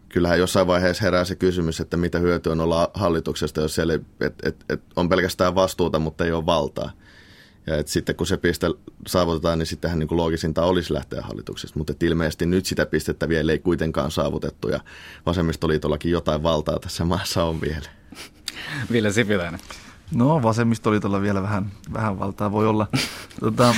kyllähän 0.09 0.38
jossain 0.38 0.66
vaiheessa 0.66 1.05
herää 1.05 1.25
se 1.25 1.35
kysymys, 1.35 1.81
että 1.81 1.97
mitä 1.97 2.18
hyötyä 2.18 2.53
on 2.53 2.61
olla 2.61 2.90
hallituksesta, 2.94 3.61
jos 3.61 3.75
siellä 3.75 3.94
et, 3.94 4.35
et, 4.42 4.64
et 4.68 4.83
on 4.97 5.09
pelkästään 5.09 5.55
vastuuta, 5.55 5.99
mutta 5.99 6.25
ei 6.25 6.33
ole 6.33 6.47
valtaa. 6.47 6.90
Ja 7.66 7.77
et 7.79 7.88
sitten 7.88 8.16
kun 8.16 8.27
se 8.27 8.37
piste 8.37 8.66
saavutetaan, 9.07 9.59
niin 9.59 9.66
sittenhän 9.66 9.98
niin 9.98 10.09
kuin 10.09 10.16
loogisinta 10.16 10.64
olisi 10.64 10.94
lähteä 10.94 11.22
hallituksesta. 11.22 11.79
Mutta 11.79 11.92
ilmeisesti 12.00 12.46
nyt 12.46 12.66
sitä 12.66 12.87
pistettä 12.87 13.29
vielä 13.29 13.53
ei 13.53 13.59
kuitenkaan 13.59 14.11
saavutettu 14.11 14.68
ja 14.68 14.81
vasemmistoliitollakin 15.27 16.12
jotain 16.12 16.42
valtaa 16.42 16.79
tässä 16.79 17.05
maassa 17.14 17.44
on 17.44 17.61
vielä. 17.61 17.88
Ville 18.92 19.12
Sipiläinen. 19.12 19.61
No 20.14 20.42
vasemmistoliitolla 20.42 21.20
vielä 21.20 21.42
vähän, 21.42 21.72
vähän 21.92 22.18
valtaa 22.18 22.53
voi 22.53 22.66
olla, 22.66 22.87
tota, 23.40 23.74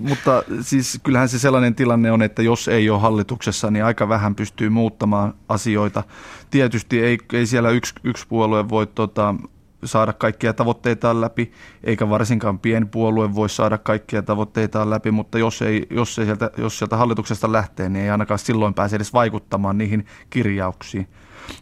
mutta 0.00 0.42
siis 0.60 1.00
kyllähän 1.02 1.28
se 1.28 1.38
sellainen 1.38 1.74
tilanne 1.74 2.12
on, 2.12 2.22
että 2.22 2.42
jos 2.42 2.68
ei 2.68 2.90
ole 2.90 3.00
hallituksessa, 3.00 3.70
niin 3.70 3.84
aika 3.84 4.08
vähän 4.08 4.34
pystyy 4.34 4.68
muuttamaan 4.68 5.34
asioita. 5.48 6.02
Tietysti 6.50 7.00
ei, 7.00 7.18
ei 7.32 7.46
siellä 7.46 7.70
yksi, 7.70 7.94
yksi 8.04 8.26
puolue 8.28 8.68
voi 8.68 8.86
tota, 8.86 9.34
saada 9.84 10.12
kaikkia 10.12 10.52
tavoitteitaan 10.52 11.20
läpi, 11.20 11.52
eikä 11.84 12.08
varsinkaan 12.08 12.58
pienpuolue 12.58 13.34
voi 13.34 13.48
saada 13.48 13.78
kaikkia 13.78 14.22
tavoitteitaan 14.22 14.90
läpi, 14.90 15.10
mutta 15.10 15.38
jos, 15.38 15.62
ei, 15.62 15.86
jos, 15.90 16.18
ei 16.18 16.24
sieltä, 16.24 16.50
jos 16.56 16.78
sieltä 16.78 16.96
hallituksesta 16.96 17.52
lähtee, 17.52 17.88
niin 17.88 18.04
ei 18.04 18.10
ainakaan 18.10 18.38
silloin 18.38 18.74
pääse 18.74 18.96
edes 18.96 19.12
vaikuttamaan 19.12 19.78
niihin 19.78 20.06
kirjauksiin. 20.30 21.08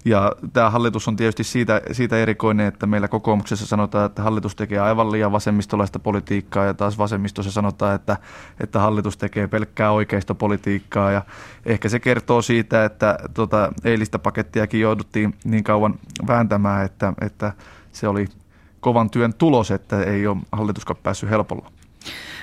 Ja 0.04 0.32
tämä 0.52 0.70
hallitus 0.70 1.08
on 1.08 1.16
tietysti 1.16 1.44
siitä, 1.44 1.80
siitä 1.92 2.16
erikoinen, 2.16 2.66
että 2.66 2.86
meillä 2.86 3.08
kokoomuksessa 3.08 3.66
sanotaan, 3.66 4.06
että 4.06 4.22
hallitus 4.22 4.56
tekee 4.56 4.78
aivan 4.78 5.12
liian 5.12 5.32
vasemmistolaista 5.32 5.98
politiikkaa 5.98 6.64
ja 6.64 6.74
taas 6.74 6.98
vasemmistossa 6.98 7.52
sanotaan, 7.52 7.94
että, 7.94 8.16
että 8.60 8.80
hallitus 8.80 9.16
tekee 9.16 9.48
pelkkää 9.48 9.90
oikeistopolitiikkaa 9.90 11.10
ja 11.10 11.22
ehkä 11.66 11.88
se 11.88 12.00
kertoo 12.00 12.42
siitä, 12.42 12.84
että 12.84 13.18
tota, 13.34 13.72
eilistä 13.84 14.18
pakettiakin 14.18 14.80
jouduttiin 14.80 15.34
niin 15.44 15.64
kauan 15.64 15.94
vääntämään, 16.26 16.84
että, 16.84 17.12
että 17.20 17.52
se 17.96 18.08
oli 18.08 18.26
kovan 18.80 19.10
työn 19.10 19.34
tulos, 19.34 19.70
että 19.70 20.02
ei 20.02 20.26
ole 20.26 20.36
hallituskaan 20.52 20.98
päässyt 21.02 21.30
helpolla. 21.30 21.72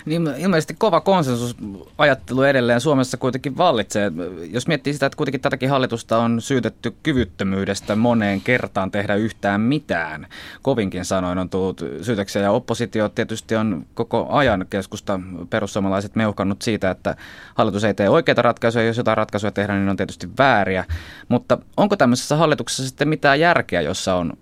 Niin 0.05 0.29
ilmeisesti 0.37 0.75
kova 0.77 1.01
konsensusajattelu 1.01 2.41
edelleen 2.41 2.81
Suomessa 2.81 3.17
kuitenkin 3.17 3.57
vallitsee. 3.57 4.11
Jos 4.51 4.67
miettii 4.67 4.93
sitä, 4.93 5.05
että 5.05 5.17
kuitenkin 5.17 5.41
tätäkin 5.41 5.69
hallitusta 5.69 6.17
on 6.17 6.41
syytetty 6.41 6.93
kyvyttömyydestä 7.03 7.95
moneen 7.95 8.41
kertaan 8.41 8.91
tehdä 8.91 9.15
yhtään 9.15 9.61
mitään. 9.61 10.27
Kovinkin 10.61 11.05
sanoin 11.05 11.37
on 11.37 11.49
tullut 11.49 11.81
syytöksiä 12.01 12.41
ja 12.41 12.51
oppositio 12.51 13.09
tietysti 13.09 13.55
on 13.55 13.85
koko 13.93 14.27
ajan 14.29 14.65
keskusta 14.69 15.19
perussuomalaiset 15.49 16.15
meuhkannut 16.15 16.61
siitä, 16.61 16.91
että 16.91 17.15
hallitus 17.55 17.83
ei 17.83 17.93
tee 17.93 18.09
oikeita 18.09 18.41
ratkaisuja. 18.41 18.85
Jos 18.85 18.97
jotain 18.97 19.17
ratkaisuja 19.17 19.51
tehdään, 19.51 19.79
niin 19.79 19.89
on 19.89 19.97
tietysti 19.97 20.29
vääriä. 20.37 20.85
Mutta 21.29 21.57
onko 21.77 21.95
tämmöisessä 21.95 22.35
hallituksessa 22.35 22.87
sitten 22.87 23.07
mitään 23.07 23.39
järkeä, 23.39 23.81
jossa 23.81 24.15
on 24.15 24.33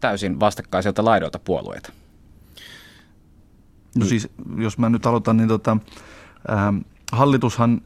täysin 0.00 0.40
vastakkaisilta 0.40 1.04
laidoilta 1.04 1.38
puolueita? 1.38 1.92
No 3.96 4.06
siis, 4.06 4.28
jos 4.56 4.78
mä 4.78 4.88
nyt 4.88 5.06
aloitan, 5.06 5.36
niin 5.36 5.48
tota, 5.48 5.76
äh, 6.50 6.84
hallitushan 7.12 7.80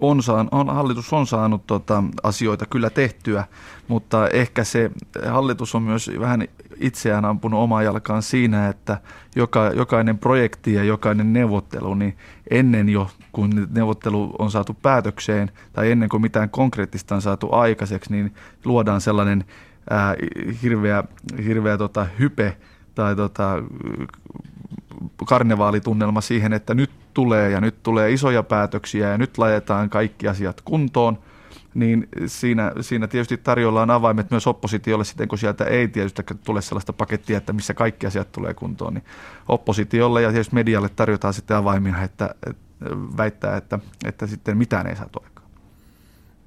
on, 0.00 0.22
saan, 0.22 0.48
on, 0.50 0.74
hallitus 0.74 1.12
on 1.12 1.26
saanut 1.26 1.66
tota, 1.66 2.02
asioita 2.22 2.66
kyllä 2.66 2.90
tehtyä, 2.90 3.44
mutta 3.88 4.28
ehkä 4.28 4.64
se 4.64 4.90
hallitus 5.30 5.74
on 5.74 5.82
myös 5.82 6.10
vähän 6.20 6.48
itseään 6.80 7.24
ampunut 7.24 7.60
omaa 7.60 7.82
jalkaan 7.82 8.22
siinä, 8.22 8.68
että 8.68 9.00
joka, 9.36 9.70
jokainen 9.74 10.18
projekti 10.18 10.74
ja 10.74 10.84
jokainen 10.84 11.32
neuvottelu, 11.32 11.94
niin 11.94 12.16
ennen 12.50 12.88
jo 12.88 13.10
kun 13.32 13.68
neuvottelu 13.70 14.34
on 14.38 14.50
saatu 14.50 14.74
päätökseen 14.82 15.50
tai 15.72 15.90
ennen 15.90 16.08
kuin 16.08 16.22
mitään 16.22 16.50
konkreettista 16.50 17.14
on 17.14 17.22
saatu 17.22 17.48
aikaiseksi, 17.52 18.12
niin 18.12 18.34
luodaan 18.64 19.00
sellainen 19.00 19.44
ää, 19.90 20.14
hirveä, 20.62 21.04
hirveä 21.44 21.78
tota, 21.78 22.06
hype 22.18 22.56
tai 22.94 23.16
tota, 23.16 23.62
karnevaalitunnelma 25.26 26.20
siihen, 26.20 26.52
että 26.52 26.74
nyt 26.74 26.90
tulee 27.14 27.50
ja 27.50 27.60
nyt 27.60 27.82
tulee 27.82 28.12
isoja 28.12 28.42
päätöksiä 28.42 29.08
ja 29.08 29.18
nyt 29.18 29.38
laitetaan 29.38 29.90
kaikki 29.90 30.28
asiat 30.28 30.60
kuntoon, 30.60 31.18
niin 31.74 32.08
siinä, 32.26 32.72
siinä 32.80 33.06
tietysti 33.08 33.36
tarjollaan 33.36 33.90
avaimet 33.90 34.30
myös 34.30 34.46
oppositiolle 34.46 35.04
sitten, 35.04 35.28
kun 35.28 35.38
sieltä 35.38 35.64
ei 35.64 35.88
tietysti 35.88 36.22
tule 36.44 36.62
sellaista 36.62 36.92
pakettia, 36.92 37.38
että 37.38 37.52
missä 37.52 37.74
kaikki 37.74 38.06
asiat 38.06 38.32
tulee 38.32 38.54
kuntoon, 38.54 38.94
niin 38.94 39.04
oppositiolle 39.48 40.22
ja 40.22 40.30
tietysti 40.30 40.54
medialle 40.54 40.88
tarjotaan 40.88 41.34
sitten 41.34 41.56
avaimia, 41.56 42.02
että, 42.02 42.34
väittää, 43.16 43.56
että, 43.56 43.78
että 44.04 44.26
sitten 44.26 44.58
mitään 44.58 44.86
ei 44.86 44.96
saa 44.96 45.08
aikaan. 45.14 45.33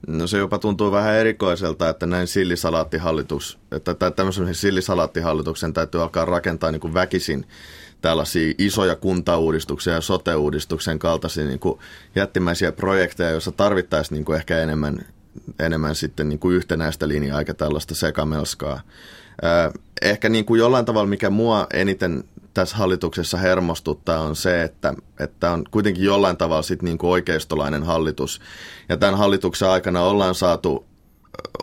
No 0.07 0.27
se 0.27 0.37
jopa 0.37 0.59
tuntuu 0.59 0.91
vähän 0.91 1.15
erikoiselta, 1.15 1.89
että 1.89 2.05
näin 2.05 2.27
sillisalaattihallitus, 2.27 3.59
että 3.71 4.11
tämmöisen 4.11 4.55
sillisalaattihallituksen 4.55 5.73
täytyy 5.73 6.01
alkaa 6.01 6.25
rakentaa 6.25 6.71
niin 6.71 6.79
kuin 6.79 6.93
väkisin 6.93 7.45
tällaisia 8.01 8.53
isoja 8.57 8.95
kuntauudistuksia 8.95 9.93
ja 9.93 10.01
sote-uudistuksen 10.01 10.99
kaltaisia 10.99 11.45
niin 11.45 11.59
kuin 11.59 11.79
jättimäisiä 12.15 12.71
projekteja, 12.71 13.29
joissa 13.29 13.51
tarvittaisiin 13.51 14.15
niin 14.15 14.25
kuin 14.25 14.35
ehkä 14.35 14.59
enemmän, 14.59 15.05
enemmän 15.59 15.95
sitten 15.95 16.29
niin 16.29 16.39
kuin 16.39 16.55
yhtenäistä 16.55 17.07
linjaa 17.07 17.39
eikä 17.39 17.53
tällaista 17.53 17.95
sekamelskaa. 17.95 18.81
Ehkä 20.01 20.29
niin 20.29 20.45
kuin 20.45 20.59
jollain 20.59 20.85
tavalla, 20.85 21.07
mikä 21.07 21.29
mua 21.29 21.67
eniten 21.73 22.23
tässä 22.57 22.77
hallituksessa 22.77 23.37
hermostuttaa 23.37 24.19
on 24.19 24.35
se, 24.35 24.63
että, 24.63 24.93
että 25.19 25.51
on 25.51 25.63
kuitenkin 25.71 26.03
jollain 26.03 26.37
tavalla 26.37 26.61
sit 26.61 26.81
niin 26.81 26.97
kuin 26.97 27.11
oikeistolainen 27.11 27.83
hallitus. 27.83 28.41
Ja 28.89 28.97
tämän 28.97 29.17
hallituksen 29.17 29.69
aikana 29.69 30.01
ollaan 30.01 30.35
saatu, 30.35 30.85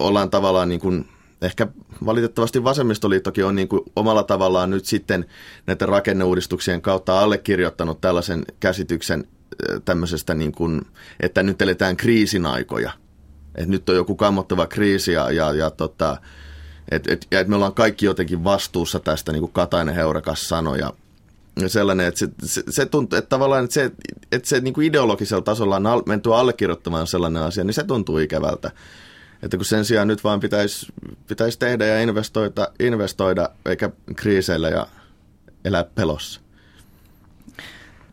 ollaan 0.01 0.31
tavallaan 0.31 0.69
niin 0.69 0.81
kuin 0.81 1.09
ehkä 1.43 1.67
valitettavasti 2.07 2.65
vasemmistoliittokin 2.65 3.45
on 3.45 3.55
niin 3.55 3.69
kuin 3.69 3.83
omalla 3.97 4.23
tavallaan 4.23 4.71
nyt 4.71 4.85
sitten 4.85 5.25
näiden 5.67 5.89
rakenneuudistuksien 5.89 6.83
kautta 6.83 7.21
allekirjoittanut 7.21 8.01
tällaisen 8.01 8.45
käsityksen 8.61 9.25
tämmöisestä, 9.85 10.35
niin 10.35 10.53
kuin, 10.53 10.83
että 11.21 11.43
nyt 11.43 11.63
eletään 11.63 11.97
kriisin 11.97 12.47
aikoja. 12.47 12.93
Että 13.55 13.71
nyt 13.71 13.89
on 13.89 13.97
joku 13.97 14.15
kammottava 14.15 14.67
kriisi 14.67 15.13
ja, 15.13 15.31
ja, 15.31 15.53
ja 15.53 15.71
tota, 15.71 16.17
et, 16.91 17.11
et, 17.11 17.27
ja 17.31 17.41
et 17.41 17.49
me 17.49 17.55
ollaan 17.57 17.75
kaikki 17.75 18.07
jotenkin 18.07 18.45
vastuussa 18.45 19.01
tästä, 19.01 19.33
niin 19.33 19.41
kuin 19.41 19.53
Katainen 19.53 19.95
Heurakas 19.95 20.49
sanoi. 20.49 20.79
Ja, 20.79 20.93
sellainen, 21.67 22.07
että 22.07 22.19
se, 22.19 22.29
se, 22.43 22.63
se 22.69 22.87
tuntuu, 22.87 23.19
että 23.19 23.29
tavallaan 23.29 23.65
että 23.65 23.75
se, 23.75 23.91
että 24.33 24.49
se 24.49 24.61
niin 24.61 24.75
kuin 24.75 24.87
ideologisella 24.87 25.43
tasolla 25.43 25.77
on 25.77 26.03
menty 26.07 26.35
allekirjoittamaan 26.35 27.07
sellainen 27.07 27.43
asia, 27.43 27.65
niin 27.65 27.75
se 27.75 27.85
tuntuu 27.85 28.19
ikävältä. 28.19 28.71
Että 29.43 29.57
kun 29.57 29.67
sen 29.67 29.85
sijaan 29.85 30.09
nyt 30.09 30.25
vaan 30.25 30.41
pitäisi, 30.41 30.93
pitäisi 31.27 31.59
tehdä 31.59 31.87
ja 31.87 32.01
investoida, 32.01 32.69
investoida 32.81 33.49
eikä 33.67 33.91
kriiseillä 34.17 34.69
ja 34.69 34.87
elää 35.65 35.85
pelossa. 35.85 36.41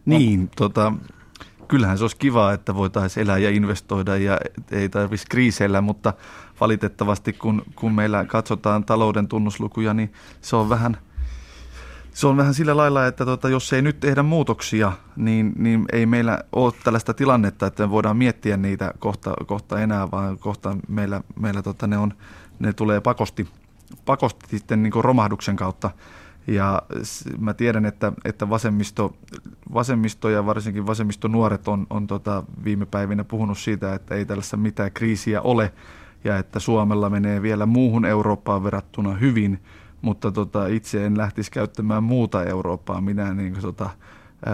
Niin, 0.05 0.49
tota, 0.55 0.93
kyllähän 1.67 1.97
se 1.97 2.03
olisi 2.03 2.17
kiva, 2.17 2.53
että 2.53 2.75
voitaisiin 2.75 3.23
elää 3.23 3.37
ja 3.37 3.49
investoida 3.49 4.17
ja 4.17 4.39
ei 4.71 4.89
tarvitsisi 4.89 5.29
kriiseillä, 5.29 5.81
mutta 5.81 6.13
valitettavasti 6.61 7.33
kun, 7.33 7.61
kun 7.75 7.91
meillä 7.91 8.25
katsotaan 8.25 8.83
talouden 8.83 9.27
tunnuslukuja, 9.27 9.93
niin 9.93 10.13
se 10.41 10.55
on 10.55 10.69
vähän– 10.69 10.97
se 12.13 12.27
on 12.27 12.37
vähän 12.37 12.53
sillä 12.53 12.77
lailla, 12.77 13.07
että 13.07 13.25
tota, 13.25 13.49
jos 13.49 13.73
ei 13.73 13.81
nyt 13.81 13.99
tehdä 13.99 14.23
muutoksia, 14.23 14.91
niin, 15.15 15.53
niin 15.57 15.85
ei 15.91 16.05
meillä 16.05 16.39
ole 16.51 16.73
tällaista 16.83 17.13
tilannetta, 17.13 17.67
että 17.67 17.83
me 17.83 17.89
voidaan 17.89 18.17
miettiä 18.17 18.57
niitä 18.57 18.93
kohta, 18.99 19.33
kohta 19.45 19.79
enää, 19.79 20.11
vaan 20.11 20.39
kohta 20.39 20.77
meillä, 20.87 21.21
meillä 21.39 21.61
tota, 21.61 21.87
ne, 21.87 21.97
on, 21.97 22.13
ne 22.59 22.73
tulee 22.73 23.01
pakosti, 23.01 23.47
pakosti 24.05 24.47
sitten 24.49 24.83
niin 24.83 24.93
romahduksen 24.95 25.55
kautta. 25.55 25.91
Ja 26.47 26.81
mä 27.39 27.53
tiedän, 27.53 27.85
että, 27.85 28.11
että 28.25 28.49
vasemmisto, 28.49 29.15
vasemmisto 29.73 30.29
ja 30.29 30.45
varsinkin 30.45 30.87
vasemmistonuoret 30.87 31.67
on, 31.67 31.87
on 31.89 32.07
tota 32.07 32.43
viime 32.63 32.85
päivinä 32.85 33.23
puhunut 33.23 33.57
siitä, 33.57 33.93
että 33.93 34.15
ei 34.15 34.25
tällaista 34.25 34.57
mitään 34.57 34.91
kriisiä 34.91 35.41
ole 35.41 35.73
ja 36.23 36.37
että 36.37 36.59
Suomella 36.59 37.09
menee 37.09 37.41
vielä 37.41 37.65
muuhun 37.65 38.05
Eurooppaan 38.05 38.63
verrattuna 38.63 39.13
hyvin– 39.13 39.59
mutta 40.01 40.31
tota, 40.31 40.67
itse 40.67 41.05
en 41.05 41.17
lähtisi 41.17 41.51
käyttämään 41.51 42.03
muuta 42.03 42.43
Eurooppaa 42.43 43.01
minä 43.01 43.33
niin 43.33 43.53
tota, 43.61 43.89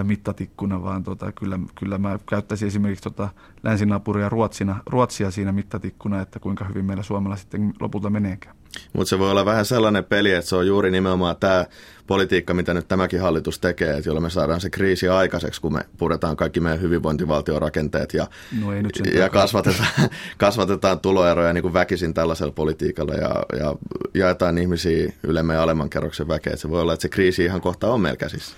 mittatikkuna, 0.03 0.83
vaan 0.83 1.03
tota, 1.03 1.31
kyllä, 1.31 1.59
kyllä 1.75 1.97
mä 1.97 2.19
käyttäisin 2.29 2.67
esimerkiksi 2.67 3.03
tota, 3.03 3.29
länsinapuria 3.63 4.29
Ruotsina, 4.29 4.75
Ruotsia 4.85 5.31
siinä 5.31 5.51
mittatikkuna, 5.51 6.21
että 6.21 6.39
kuinka 6.39 6.65
hyvin 6.65 6.85
meillä 6.85 7.03
Suomella 7.03 7.35
sitten 7.35 7.73
lopulta 7.79 8.09
meneekään. 8.09 8.55
Mutta 8.93 9.09
se 9.09 9.19
voi 9.19 9.31
olla 9.31 9.45
vähän 9.45 9.65
sellainen 9.65 10.03
peli, 10.03 10.31
että 10.31 10.49
se 10.49 10.55
on 10.55 10.67
juuri 10.67 10.91
nimenomaan 10.91 11.35
tämä 11.39 11.65
politiikka, 12.07 12.53
mitä 12.53 12.73
nyt 12.73 12.87
tämäkin 12.87 13.21
hallitus 13.21 13.59
tekee, 13.59 13.97
että 13.97 14.09
jolla 14.09 14.21
me 14.21 14.29
saadaan 14.29 14.61
se 14.61 14.69
kriisi 14.69 15.07
aikaiseksi, 15.07 15.61
kun 15.61 15.73
me 15.73 15.79
puretaan 15.97 16.37
kaikki 16.37 16.59
meidän 16.59 16.81
hyvinvointivaltion 16.81 17.61
rakenteet 17.61 18.13
ja, 18.13 18.27
no 18.61 18.73
ei 18.73 18.83
nyt 18.83 19.01
ja 19.13 19.29
kasvatetaan, 19.29 19.89
kasvatetaan 20.37 20.99
tuloeroja 20.99 21.53
niin 21.53 21.61
kuin 21.61 21.73
väkisin 21.73 22.13
tällaisella 22.13 22.51
politiikalla 22.51 23.13
ja, 23.13 23.35
ja 23.59 23.75
jaetaan 24.13 24.57
ihmisiä 24.57 25.13
ylemmän 25.23 25.55
ja 25.55 25.63
alemman 25.63 25.89
kerroksen 25.89 26.27
väkeä. 26.27 26.53
Et 26.53 26.59
se 26.59 26.69
voi 26.69 26.81
olla, 26.81 26.93
että 26.93 27.01
se 27.01 27.09
kriisi 27.09 27.43
ihan 27.43 27.61
kohta 27.61 27.93
on 27.93 28.01
meillä 28.01 28.17
käsissä. 28.17 28.57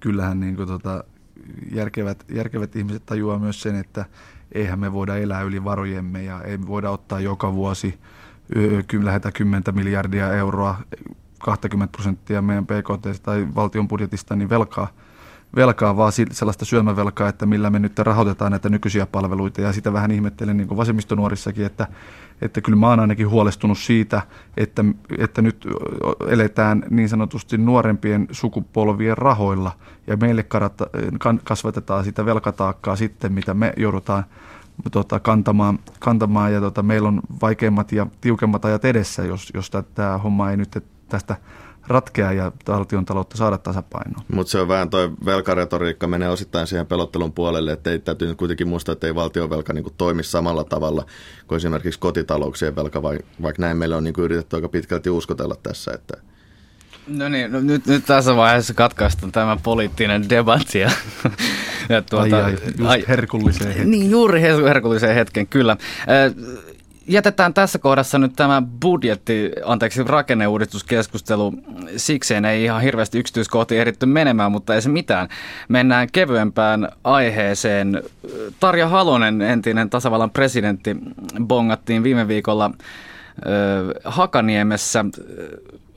Kyllähän 0.00 0.40
niin 0.40 0.56
kuin 0.56 0.68
tota, 0.68 1.04
järkevät, 1.72 2.24
järkevät 2.34 2.76
ihmiset 2.76 3.06
tajuaa 3.06 3.38
myös 3.38 3.62
sen, 3.62 3.76
että 3.76 4.04
eihän 4.52 4.78
me 4.78 4.92
voida 4.92 5.16
elää 5.16 5.42
yli 5.42 5.64
varojemme 5.64 6.22
ja 6.22 6.42
ei 6.42 6.58
voida 6.66 6.90
ottaa 6.90 7.20
joka 7.20 7.54
vuosi– 7.54 7.94
lähetään 9.02 9.32
10 9.32 9.62
miljardia 9.72 10.32
euroa, 10.32 10.76
20 11.38 11.92
prosenttia 11.92 12.42
meidän 12.42 12.66
PKT 12.66 13.22
tai 13.22 13.46
valtion 13.54 13.88
budjetista, 13.88 14.36
niin 14.36 14.48
velkaa, 14.48 14.88
velkaa, 15.56 15.96
vaan 15.96 16.12
sellaista 16.30 16.64
syömävelkaa, 16.64 17.28
että 17.28 17.46
millä 17.46 17.70
me 17.70 17.78
nyt 17.78 17.98
rahoitetaan 17.98 18.50
näitä 18.50 18.68
nykyisiä 18.68 19.06
palveluita. 19.06 19.60
Ja 19.60 19.72
sitä 19.72 19.92
vähän 19.92 20.10
ihmettelen 20.10 20.56
niin 20.56 20.68
kuin 20.68 20.78
vasemmistonuorissakin, 20.78 21.66
että, 21.66 21.86
että 22.42 22.60
kyllä 22.60 22.78
mä 22.78 22.88
oon 22.88 23.00
ainakin 23.00 23.28
huolestunut 23.28 23.78
siitä, 23.78 24.22
että, 24.56 24.84
että 25.18 25.42
nyt 25.42 25.66
eletään 26.28 26.84
niin 26.90 27.08
sanotusti 27.08 27.58
nuorempien 27.58 28.28
sukupolvien 28.30 29.18
rahoilla 29.18 29.72
ja 30.06 30.16
meille 30.16 30.46
kasvatetaan 31.44 32.04
sitä 32.04 32.24
velkataakkaa 32.26 32.96
sitten, 32.96 33.32
mitä 33.32 33.54
me 33.54 33.72
joudutaan 33.76 34.24
tota, 34.92 35.20
kantamaan, 35.20 35.78
kantamaan 36.00 36.52
ja 36.52 36.60
tota, 36.60 36.82
meillä 36.82 37.08
on 37.08 37.20
vaikeimmat 37.42 37.92
ja 37.92 38.06
tiukemmat 38.20 38.64
ajat 38.64 38.84
edessä, 38.84 39.22
jos, 39.22 39.50
jos 39.54 39.70
tämä 39.94 40.18
homma 40.18 40.50
ei 40.50 40.56
nyt 40.56 40.84
tästä 41.08 41.36
ratkea 41.86 42.32
ja 42.32 42.52
valtion 42.68 43.04
taloutta 43.04 43.36
saada 43.36 43.58
tasapainoon. 43.58 44.24
Mutta 44.34 44.50
se 44.50 44.60
on 44.60 44.68
vähän 44.68 44.90
tuo 44.90 45.10
velkaretoriikka 45.24 46.06
menee 46.06 46.28
osittain 46.28 46.66
siihen 46.66 46.86
pelottelun 46.86 47.32
puolelle, 47.32 47.72
että 47.72 47.90
ei 47.90 47.98
täytyy 47.98 48.28
nyt 48.28 48.38
kuitenkin 48.38 48.68
muistaa, 48.68 48.92
että 48.92 49.06
ei 49.06 49.14
valtion 49.14 49.50
velka 49.50 49.72
niin 49.72 49.84
toimi 49.96 50.22
samalla 50.22 50.64
tavalla 50.64 51.06
kuin 51.46 51.56
esimerkiksi 51.56 52.00
kotitalouksien 52.00 52.76
velka, 52.76 53.02
vaikka 53.02 53.54
näin 53.58 53.76
meillä 53.76 53.96
on 53.96 54.04
niin 54.04 54.14
yritetty 54.18 54.56
aika 54.56 54.68
pitkälti 54.68 55.10
uskotella 55.10 55.56
tässä, 55.62 55.92
että 55.94 56.14
No 57.06 57.28
niin, 57.28 57.52
no 57.52 57.60
nyt, 57.60 57.86
nyt 57.86 58.04
tässä 58.06 58.36
vaiheessa 58.36 58.74
katkaistaan 58.74 59.32
tämä 59.32 59.56
poliittinen 59.62 60.28
debatti. 60.28 60.78
Ja, 60.78 60.90
ja 61.88 62.02
tuota, 62.02 62.36
ai, 62.36 62.42
ai, 62.42 62.52
just 62.52 62.80
ai, 62.86 63.04
herkulliseen. 63.08 63.90
Niin, 63.90 64.10
juuri 64.10 64.40
herkulliseen 64.40 65.14
hetken, 65.14 65.46
kyllä. 65.46 65.76
Jätetään 67.08 67.54
tässä 67.54 67.78
kohdassa 67.78 68.18
nyt 68.18 68.32
tämä 68.36 68.62
budjetti, 68.80 69.52
anteeksi, 69.64 70.02
rakenneuudistuskeskustelu. 70.04 71.52
Sikseen 71.96 72.44
ei 72.44 72.64
ihan 72.64 72.82
hirveästi 72.82 73.18
yksityiskohtiin 73.18 73.80
ehditty 73.80 74.06
menemään, 74.06 74.52
mutta 74.52 74.74
ei 74.74 74.82
se 74.82 74.88
mitään. 74.88 75.28
Mennään 75.68 76.08
kevyempään 76.12 76.88
aiheeseen. 77.04 78.02
Tarja 78.60 78.88
Halonen, 78.88 79.42
entinen 79.42 79.90
tasavallan 79.90 80.30
presidentti, 80.30 80.96
bongattiin 81.40 82.02
viime 82.02 82.28
viikolla 82.28 82.70
Hakaniemessä 84.04 85.04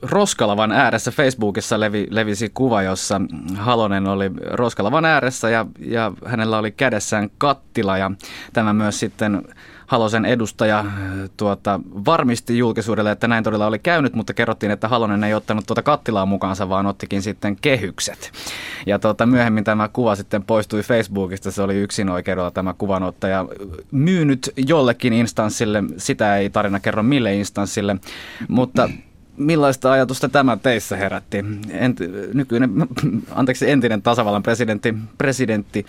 Roskalavan 0.02 0.72
ääressä. 0.72 1.10
Facebookissa 1.10 1.80
levi, 1.80 2.06
levisi 2.10 2.50
kuva, 2.54 2.82
jossa 2.82 3.20
Halonen 3.56 4.06
oli 4.06 4.30
Roskalavan 4.50 5.04
ääressä 5.04 5.50
ja, 5.50 5.66
ja 5.78 6.12
hänellä 6.26 6.58
oli 6.58 6.70
kädessään 6.70 7.30
kattila. 7.38 7.98
Ja 7.98 8.10
tämä 8.52 8.72
myös 8.72 9.00
sitten 9.00 9.42
Halosen 9.86 10.24
edustaja 10.24 10.84
tuota, 11.36 11.80
varmisti 12.04 12.58
julkisuudelle, 12.58 13.10
että 13.10 13.28
näin 13.28 13.44
todella 13.44 13.66
oli 13.66 13.78
käynyt, 13.78 14.14
mutta 14.14 14.34
kerrottiin, 14.34 14.72
että 14.72 14.88
Halonen 14.88 15.24
ei 15.24 15.34
ottanut 15.34 15.66
tuota 15.66 15.82
kattilaa 15.82 16.26
mukaansa, 16.26 16.68
vaan 16.68 16.86
ottikin 16.86 17.22
sitten 17.22 17.56
kehykset. 17.56 18.32
Ja 18.86 18.98
tuota, 18.98 19.26
myöhemmin 19.26 19.64
tämä 19.64 19.88
kuva 19.88 20.14
sitten 20.14 20.44
poistui 20.44 20.82
Facebookista, 20.82 21.50
se 21.50 21.62
oli 21.62 21.76
yksin 21.76 22.10
oikeudella 22.10 22.50
tämä 22.50 22.74
kuvanottaja 22.74 23.46
myynyt 23.90 24.52
jollekin 24.56 25.12
instanssille, 25.12 25.84
sitä 25.96 26.36
ei 26.36 26.50
tarina 26.50 26.80
kerro 26.80 27.02
mille 27.02 27.34
instanssille, 27.34 27.96
mutta 28.48 28.90
millaista 29.38 29.92
ajatusta 29.92 30.28
tämä 30.28 30.56
teissä 30.56 30.96
herätti? 30.96 31.44
Ent, 31.70 31.98
nykyinen, 32.34 32.70
anteeksi, 33.34 33.70
entinen 33.70 34.02
tasavallan 34.02 34.42
presidentti, 34.42 34.94
presidentti 35.18 35.86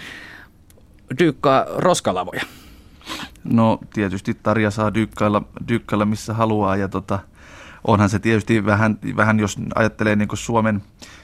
dyykkaa 1.20 1.66
roskalavoja. 1.76 2.42
No 3.44 3.80
tietysti 3.94 4.34
Tarja 4.34 4.72
saa 4.72 4.94
dykkailla, 4.94 5.42
dykkailla 5.68 6.06
missä 6.06 6.34
haluaa 6.34 6.76
ja 6.76 6.88
tota, 6.88 7.20
onhan 7.88 8.10
se 8.10 8.20
tietysti 8.20 8.66
vähän, 8.66 9.00
vähän 9.16 9.40
jos 9.40 9.58
ajattelee 9.76 10.16
niin 10.16 10.30
Suomen, 10.34 10.82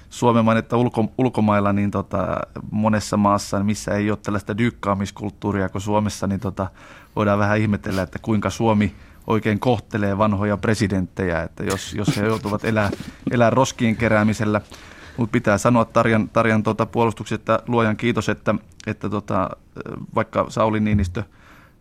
Suomen 0.10 0.46
mainetta 0.46 0.78
ulko, 0.78 1.14
ulkomailla, 1.18 1.74
niin 1.74 1.92
tota, 1.92 2.40
monessa 2.72 3.18
maassa, 3.18 3.64
missä 3.64 3.92
ei 3.92 4.10
ole 4.10 4.20
tällaista 4.24 4.58
dykkaamiskulttuuria 4.58 5.70
kuin 5.70 5.82
Suomessa, 5.82 6.28
niin 6.28 6.40
tota, 6.40 6.68
voidaan 7.16 7.40
vähän 7.40 7.58
ihmetellä, 7.58 8.02
että 8.02 8.20
kuinka 8.22 8.50
Suomi 8.50 8.96
oikein 9.28 9.60
kohtelee 9.60 10.18
vanhoja 10.18 10.58
presidenttejä, 10.58 11.44
että 11.44 11.64
jos, 11.64 11.94
jos 11.94 12.18
he 12.18 12.26
joutuvat 12.26 12.66
elää, 12.66 12.90
elää 13.32 13.50
roskien 13.50 13.96
keräämisellä. 13.96 14.62
Mutta 15.18 15.32
pitää 15.32 15.58
sanoa 15.58 15.86
Tarjan, 15.86 16.30
Tarjan 16.30 16.64
tuota 16.64 16.86
puolustuksesta 16.86 17.60
luojan 17.68 17.98
kiitos, 17.98 18.30
että, 18.30 18.56
että 18.88 19.10
tota, 19.10 19.50
vaikka 20.16 20.46
Sauli 20.50 20.80
Niinistö– 20.80 21.24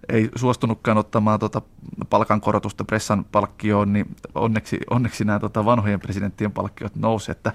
ei 0.09 0.30
suostunutkaan 0.35 0.98
ottamaan 0.98 1.40
tuota 1.40 1.62
palkankorotusta 2.11 2.85
pressan 2.85 3.24
palkkioon, 3.24 3.92
niin 3.92 4.16
onneksi, 4.35 4.78
onneksi 4.90 5.24
nämä 5.24 5.38
tuota 5.38 5.64
vanhojen 5.64 6.00
presidenttien 6.00 6.52
palkkiot 6.52 6.96
nousi, 6.96 7.30
että 7.30 7.52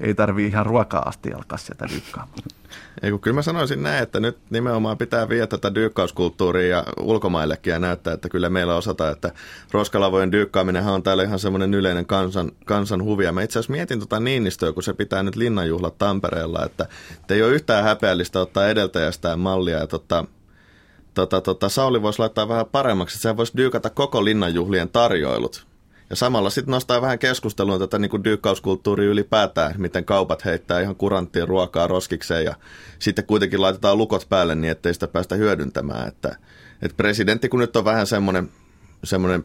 ei 0.00 0.14
tarvi 0.14 0.46
ihan 0.46 0.66
ruokaa 0.66 1.02
asti 1.08 1.32
alkaa 1.32 1.58
sieltä 1.58 1.86
dyykkaamaan. 1.92 2.38
Ei, 3.02 3.18
kyllä 3.20 3.34
mä 3.34 3.42
sanoisin 3.42 3.82
näin, 3.82 4.02
että 4.02 4.20
nyt 4.20 4.38
nimenomaan 4.50 4.98
pitää 4.98 5.28
viedä 5.28 5.46
tätä 5.46 5.74
dyykkauskulttuuria 5.74 6.76
ja 6.76 6.84
ulkomaillekin 7.00 7.70
ja 7.70 7.78
näyttää, 7.78 8.14
että 8.14 8.28
kyllä 8.28 8.50
meillä 8.50 8.74
osataan, 8.74 9.12
että 9.12 9.32
roskalavojen 9.70 10.32
dyykkaaminenhan 10.32 10.94
on 10.94 11.02
täällä 11.02 11.22
ihan 11.22 11.38
semmoinen 11.38 11.74
yleinen 11.74 12.06
kansan, 12.06 12.52
kansan 12.64 13.02
huvia. 13.02 13.32
Mä 13.32 13.42
itse 13.42 13.58
asiassa 13.58 13.72
mietin 13.72 14.00
tota 14.00 14.20
Niinistöä, 14.20 14.72
kun 14.72 14.82
se 14.82 14.92
pitää 14.92 15.22
nyt 15.22 15.36
linnanjuhlat 15.36 15.98
Tampereella, 15.98 16.64
että, 16.64 16.86
ei 17.30 17.42
ole 17.42 17.52
yhtään 17.52 17.84
häpeällistä 17.84 18.40
ottaa 18.40 18.68
edeltäjästään 18.68 19.40
mallia 19.40 19.78
ja 19.78 19.86
tota, 19.86 20.24
tota, 21.14 21.40
tota, 21.40 21.68
Sauli 21.68 22.02
voisi 22.02 22.18
laittaa 22.18 22.48
vähän 22.48 22.66
paremmaksi, 22.66 23.16
että 23.16 23.22
se 23.22 23.36
voisi 23.36 23.56
dyykata 23.56 23.90
koko 23.90 24.24
linnanjuhlien 24.24 24.88
tarjoilut. 24.88 25.66
Ja 26.10 26.16
samalla 26.16 26.50
sitten 26.50 26.72
nostaa 26.72 27.02
vähän 27.02 27.18
keskustelua 27.18 27.78
tätä 27.78 27.98
niin 27.98 28.24
dyykkauskulttuuria 28.24 29.10
ylipäätään, 29.10 29.74
miten 29.78 30.04
kaupat 30.04 30.44
heittää 30.44 30.80
ihan 30.80 30.96
kuranttiin 30.96 31.48
ruokaa 31.48 31.86
roskikseen 31.86 32.44
ja 32.44 32.54
sitten 32.98 33.26
kuitenkin 33.26 33.62
laitetaan 33.62 33.98
lukot 33.98 34.26
päälle 34.28 34.54
niin, 34.54 34.70
ettei 34.70 34.94
sitä 34.94 35.08
päästä 35.08 35.34
hyödyntämään. 35.34 36.08
Että, 36.08 36.36
että 36.82 36.96
presidentti 36.96 37.48
kun 37.48 37.60
nyt 37.60 37.76
on 37.76 37.84
vähän 37.84 38.06
semmoinen, 38.06 38.50
semmoinen 39.04 39.44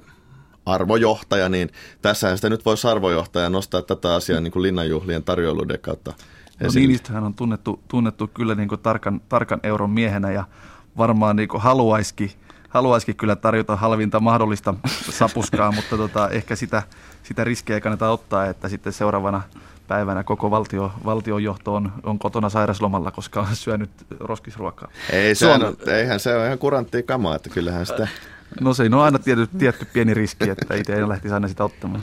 arvojohtaja, 0.65 1.49
niin 1.49 1.69
tässähän 2.01 2.37
sitä 2.37 2.49
nyt 2.49 2.65
voisi 2.65 2.87
arvojohtaja 2.87 3.49
nostaa 3.49 3.81
tätä 3.81 4.15
asiaa 4.15 4.41
niin 4.41 4.51
kuin 4.51 4.63
linnanjuhlien 4.63 5.23
tarjoiluiden 5.23 5.79
kautta. 5.79 6.13
No 6.59 6.69
Niinistöhän 6.75 7.23
on 7.23 7.33
tunnettu, 7.33 7.83
tunnettu 7.87 8.27
kyllä 8.27 8.55
niin 8.55 8.69
kuin 8.69 8.81
tarkan, 8.81 9.21
tarkan 9.29 9.59
euron 9.63 9.89
miehenä 9.89 10.31
ja 10.31 10.43
varmaan 10.97 11.35
niin 11.35 11.49
haluaisikin, 11.55 12.31
haluaisikin 12.73 13.15
kyllä 13.15 13.35
tarjota 13.35 13.75
halvinta 13.75 14.19
mahdollista 14.19 14.73
sapuskaa, 15.09 15.71
mutta 15.77 15.97
tota, 15.97 16.29
ehkä 16.29 16.55
sitä, 16.55 16.83
sitä 17.23 17.43
riskejä 17.43 17.79
kannata 17.79 18.09
ottaa, 18.09 18.45
että 18.45 18.69
sitten 18.69 18.93
seuraavana 18.93 19.41
päivänä 19.87 20.23
koko 20.23 20.51
valtio, 20.51 20.91
valtionjohto 21.05 21.75
on, 21.75 21.93
on 22.03 22.19
kotona 22.19 22.49
sairaslomalla, 22.49 23.11
koska 23.11 23.39
on 23.41 23.55
syönyt 23.55 23.89
roskisruokaa. 24.19 24.91
Ei, 25.11 25.35
se 25.35 25.47
on, 25.47 25.77
eihän 25.87 26.19
se 26.19 26.35
ole 26.35 26.45
ihan 26.45 26.59
kuranttia 26.59 27.03
kamaa, 27.03 27.35
että 27.35 27.49
kyllähän 27.49 27.85
sitä 27.85 28.07
No 28.61 28.73
se 28.73 28.83
on 28.83 28.93
aina 28.93 29.19
tietty, 29.19 29.47
tietty 29.57 29.87
pieni 29.93 30.13
riski, 30.13 30.49
että 30.49 30.75
itse 30.75 30.93
en 30.93 31.09
lähtisi 31.09 31.33
aina 31.33 31.47
sitä 31.47 31.63
ottamaan. 31.63 32.01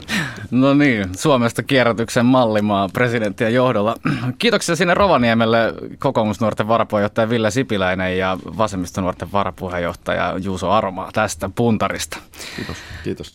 No 0.51 0.73
niin, 0.73 1.05
Suomesta 1.17 1.63
kierrätyksen 1.63 2.25
mallimaa 2.25 2.89
presidenttiä 2.93 3.49
johdolla. 3.49 3.95
Kiitoksia 4.37 4.75
sinne 4.75 4.93
Rovaniemelle 4.93 5.73
kokoomusnuorten 5.99 6.67
varapuheenjohtaja 6.67 7.29
Ville 7.29 7.51
Sipiläinen 7.51 8.17
ja 8.17 8.37
vasemmistonuorten 8.57 9.31
varapuheenjohtaja 9.31 10.37
Juuso 10.37 10.71
Aromaa 10.71 11.09
tästä 11.13 11.49
puntarista. 11.55 12.17
Kiitos. 12.55 12.77
Kiitos. 13.03 13.27